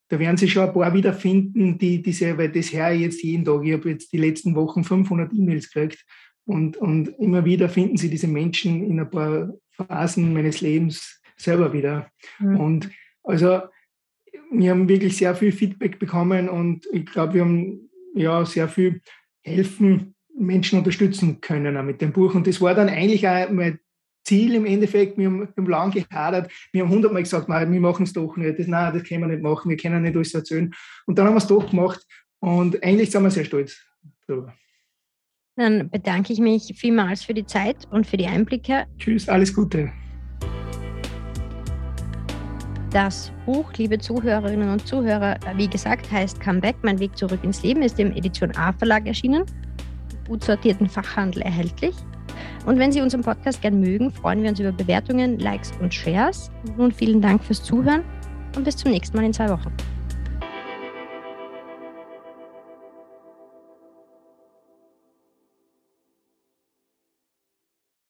da 0.10 0.20
werden 0.20 0.38
sich 0.38 0.54
schon 0.54 0.68
ein 0.68 0.74
paar 0.74 0.94
wiederfinden, 0.94 1.78
die 1.78 2.02
diese, 2.02 2.38
weil 2.38 2.52
das 2.52 2.72
her 2.72 2.96
jetzt 2.96 3.24
jeden 3.24 3.46
Tag, 3.46 3.63
ich 3.63 3.74
habe 3.74 3.89
jetzt 3.89 4.12
die 4.13 4.18
letzten 4.18 4.56
Wochen 4.56 4.84
500 4.84 5.34
E-Mails 5.34 5.72
gekriegt 5.72 6.06
und, 6.46 6.78
und 6.78 7.10
immer 7.20 7.44
wieder 7.46 7.70
finden 7.70 7.98
sie 7.98 8.10
diese 8.10 8.28
Menschen 8.28 8.84
in 8.84 9.00
ein 9.00 9.10
paar 9.10 9.52
Phasen 9.72 10.34
meines 10.34 10.62
Lebens 10.62 11.22
selber 11.38 11.74
wieder. 11.74 12.10
Mhm. 12.39 12.60
Und 12.60 12.89
also 13.24 13.62
wir 14.52 14.72
haben 14.72 14.88
wirklich 14.88 15.18
sehr 15.18 15.36
viel 15.36 15.52
Feedback 15.52 16.00
bekommen 16.00 16.50
und 16.50 16.88
ich 16.91 17.06
glaube, 17.06 17.36
wir 17.36 17.41
haben 17.41 17.89
ja 18.13 18.46
sehr 18.46 18.70
viel 18.70 19.02
helfen, 19.44 20.15
Menschen 20.38 20.80
unterstützen 20.80 21.41
können 21.41 21.78
auch 21.78 21.84
mit 21.84 22.02
dem 22.02 22.12
Buch. 22.12 22.36
Und 22.36 22.48
das 22.48 22.62
war 22.62 22.76
dann 22.76 22.89
eigentlich 22.89 23.28
auch 23.28 23.50
mein 23.50 23.80
Ziel 24.26 24.56
im 24.56 24.66
Endeffekt. 24.66 25.18
Wir 25.18 25.28
haben, 25.28 25.42
wir 25.42 25.54
haben 25.56 25.70
lange 25.70 26.02
gehadert. 26.02 26.52
Wir 26.72 26.84
haben 26.84 26.90
hundertmal 26.90 27.24
gesagt, 27.24 27.48
nein, 27.48 27.72
wir 27.72 27.80
machen 27.80 28.04
es 28.04 28.14
doch 28.14 28.36
nicht. 28.36 28.60
Das, 28.60 28.68
nein, 28.68 28.94
das 28.94 29.04
können 29.04 29.22
wir 29.22 29.28
nicht 29.28 29.44
machen. 29.44 29.70
Wir 29.70 29.78
können 29.78 30.02
nicht 30.02 30.16
alles 30.16 30.34
erzählen. 30.34 30.74
Und 31.06 31.18
dann 31.18 31.28
haben 31.28 31.36
wir 31.36 31.40
es 31.40 31.48
doch 31.48 31.70
gemacht. 31.70 32.06
Und 32.40 32.84
eigentlich 32.84 33.12
sind 33.12 33.24
wir 33.24 33.32
sehr 33.32 33.46
stolz 33.46 33.78
darüber. 34.28 34.54
Dann 35.58 35.90
bedanke 35.90 36.34
ich 36.34 36.40
mich 36.40 36.74
vielmals 36.76 37.24
für 37.24 37.34
die 37.34 37.46
Zeit 37.46 37.88
und 37.92 38.06
für 38.06 38.18
die 38.18 38.26
Einblicke. 38.26 38.86
Tschüss, 38.98 39.30
alles 39.30 39.54
Gute. 39.54 39.92
Das 42.92 43.32
Buch, 43.46 43.72
liebe 43.78 43.98
Zuhörerinnen 43.98 44.70
und 44.70 44.88
Zuhörer, 44.88 45.38
wie 45.56 45.68
gesagt, 45.68 46.10
heißt 46.12 46.40
Comeback, 46.40 46.76
mein 46.82 47.00
Weg 47.00 47.18
zurück 47.18 47.40
ins 47.44 47.62
Leben, 47.62 47.82
ist 47.82 48.00
im 48.00 48.12
Edition 48.14 48.56
A 48.56 48.72
Verlag 48.74 49.06
erschienen, 49.06 49.44
gut 50.28 50.44
sortierten 50.44 50.88
Fachhandel 50.88 51.42
erhältlich. 51.42 51.96
Und 52.65 52.80
wenn 52.80 52.91
Sie 52.91 53.01
unseren 53.01 53.21
Podcast 53.21 53.62
gern 53.62 53.80
mögen, 53.80 54.12
freuen 54.12 54.41
wir 54.41 54.49
uns 54.49 54.60
über 54.60 54.71
Bewertungen, 54.71 55.39
Likes 55.39 55.71
und 55.80 55.93
Shares. 55.93 56.51
Nun 56.78 56.91
vielen 56.91 57.21
Dank 57.21 57.43
fürs 57.43 57.63
Zuhören 57.63 58.04
und 58.56 58.63
bis 58.63 58.78
zum 58.78 58.91
nächsten 58.91 59.15
Mal 59.15 59.25
in 59.25 59.34
zwei 59.34 59.49
Wochen. 59.49 59.71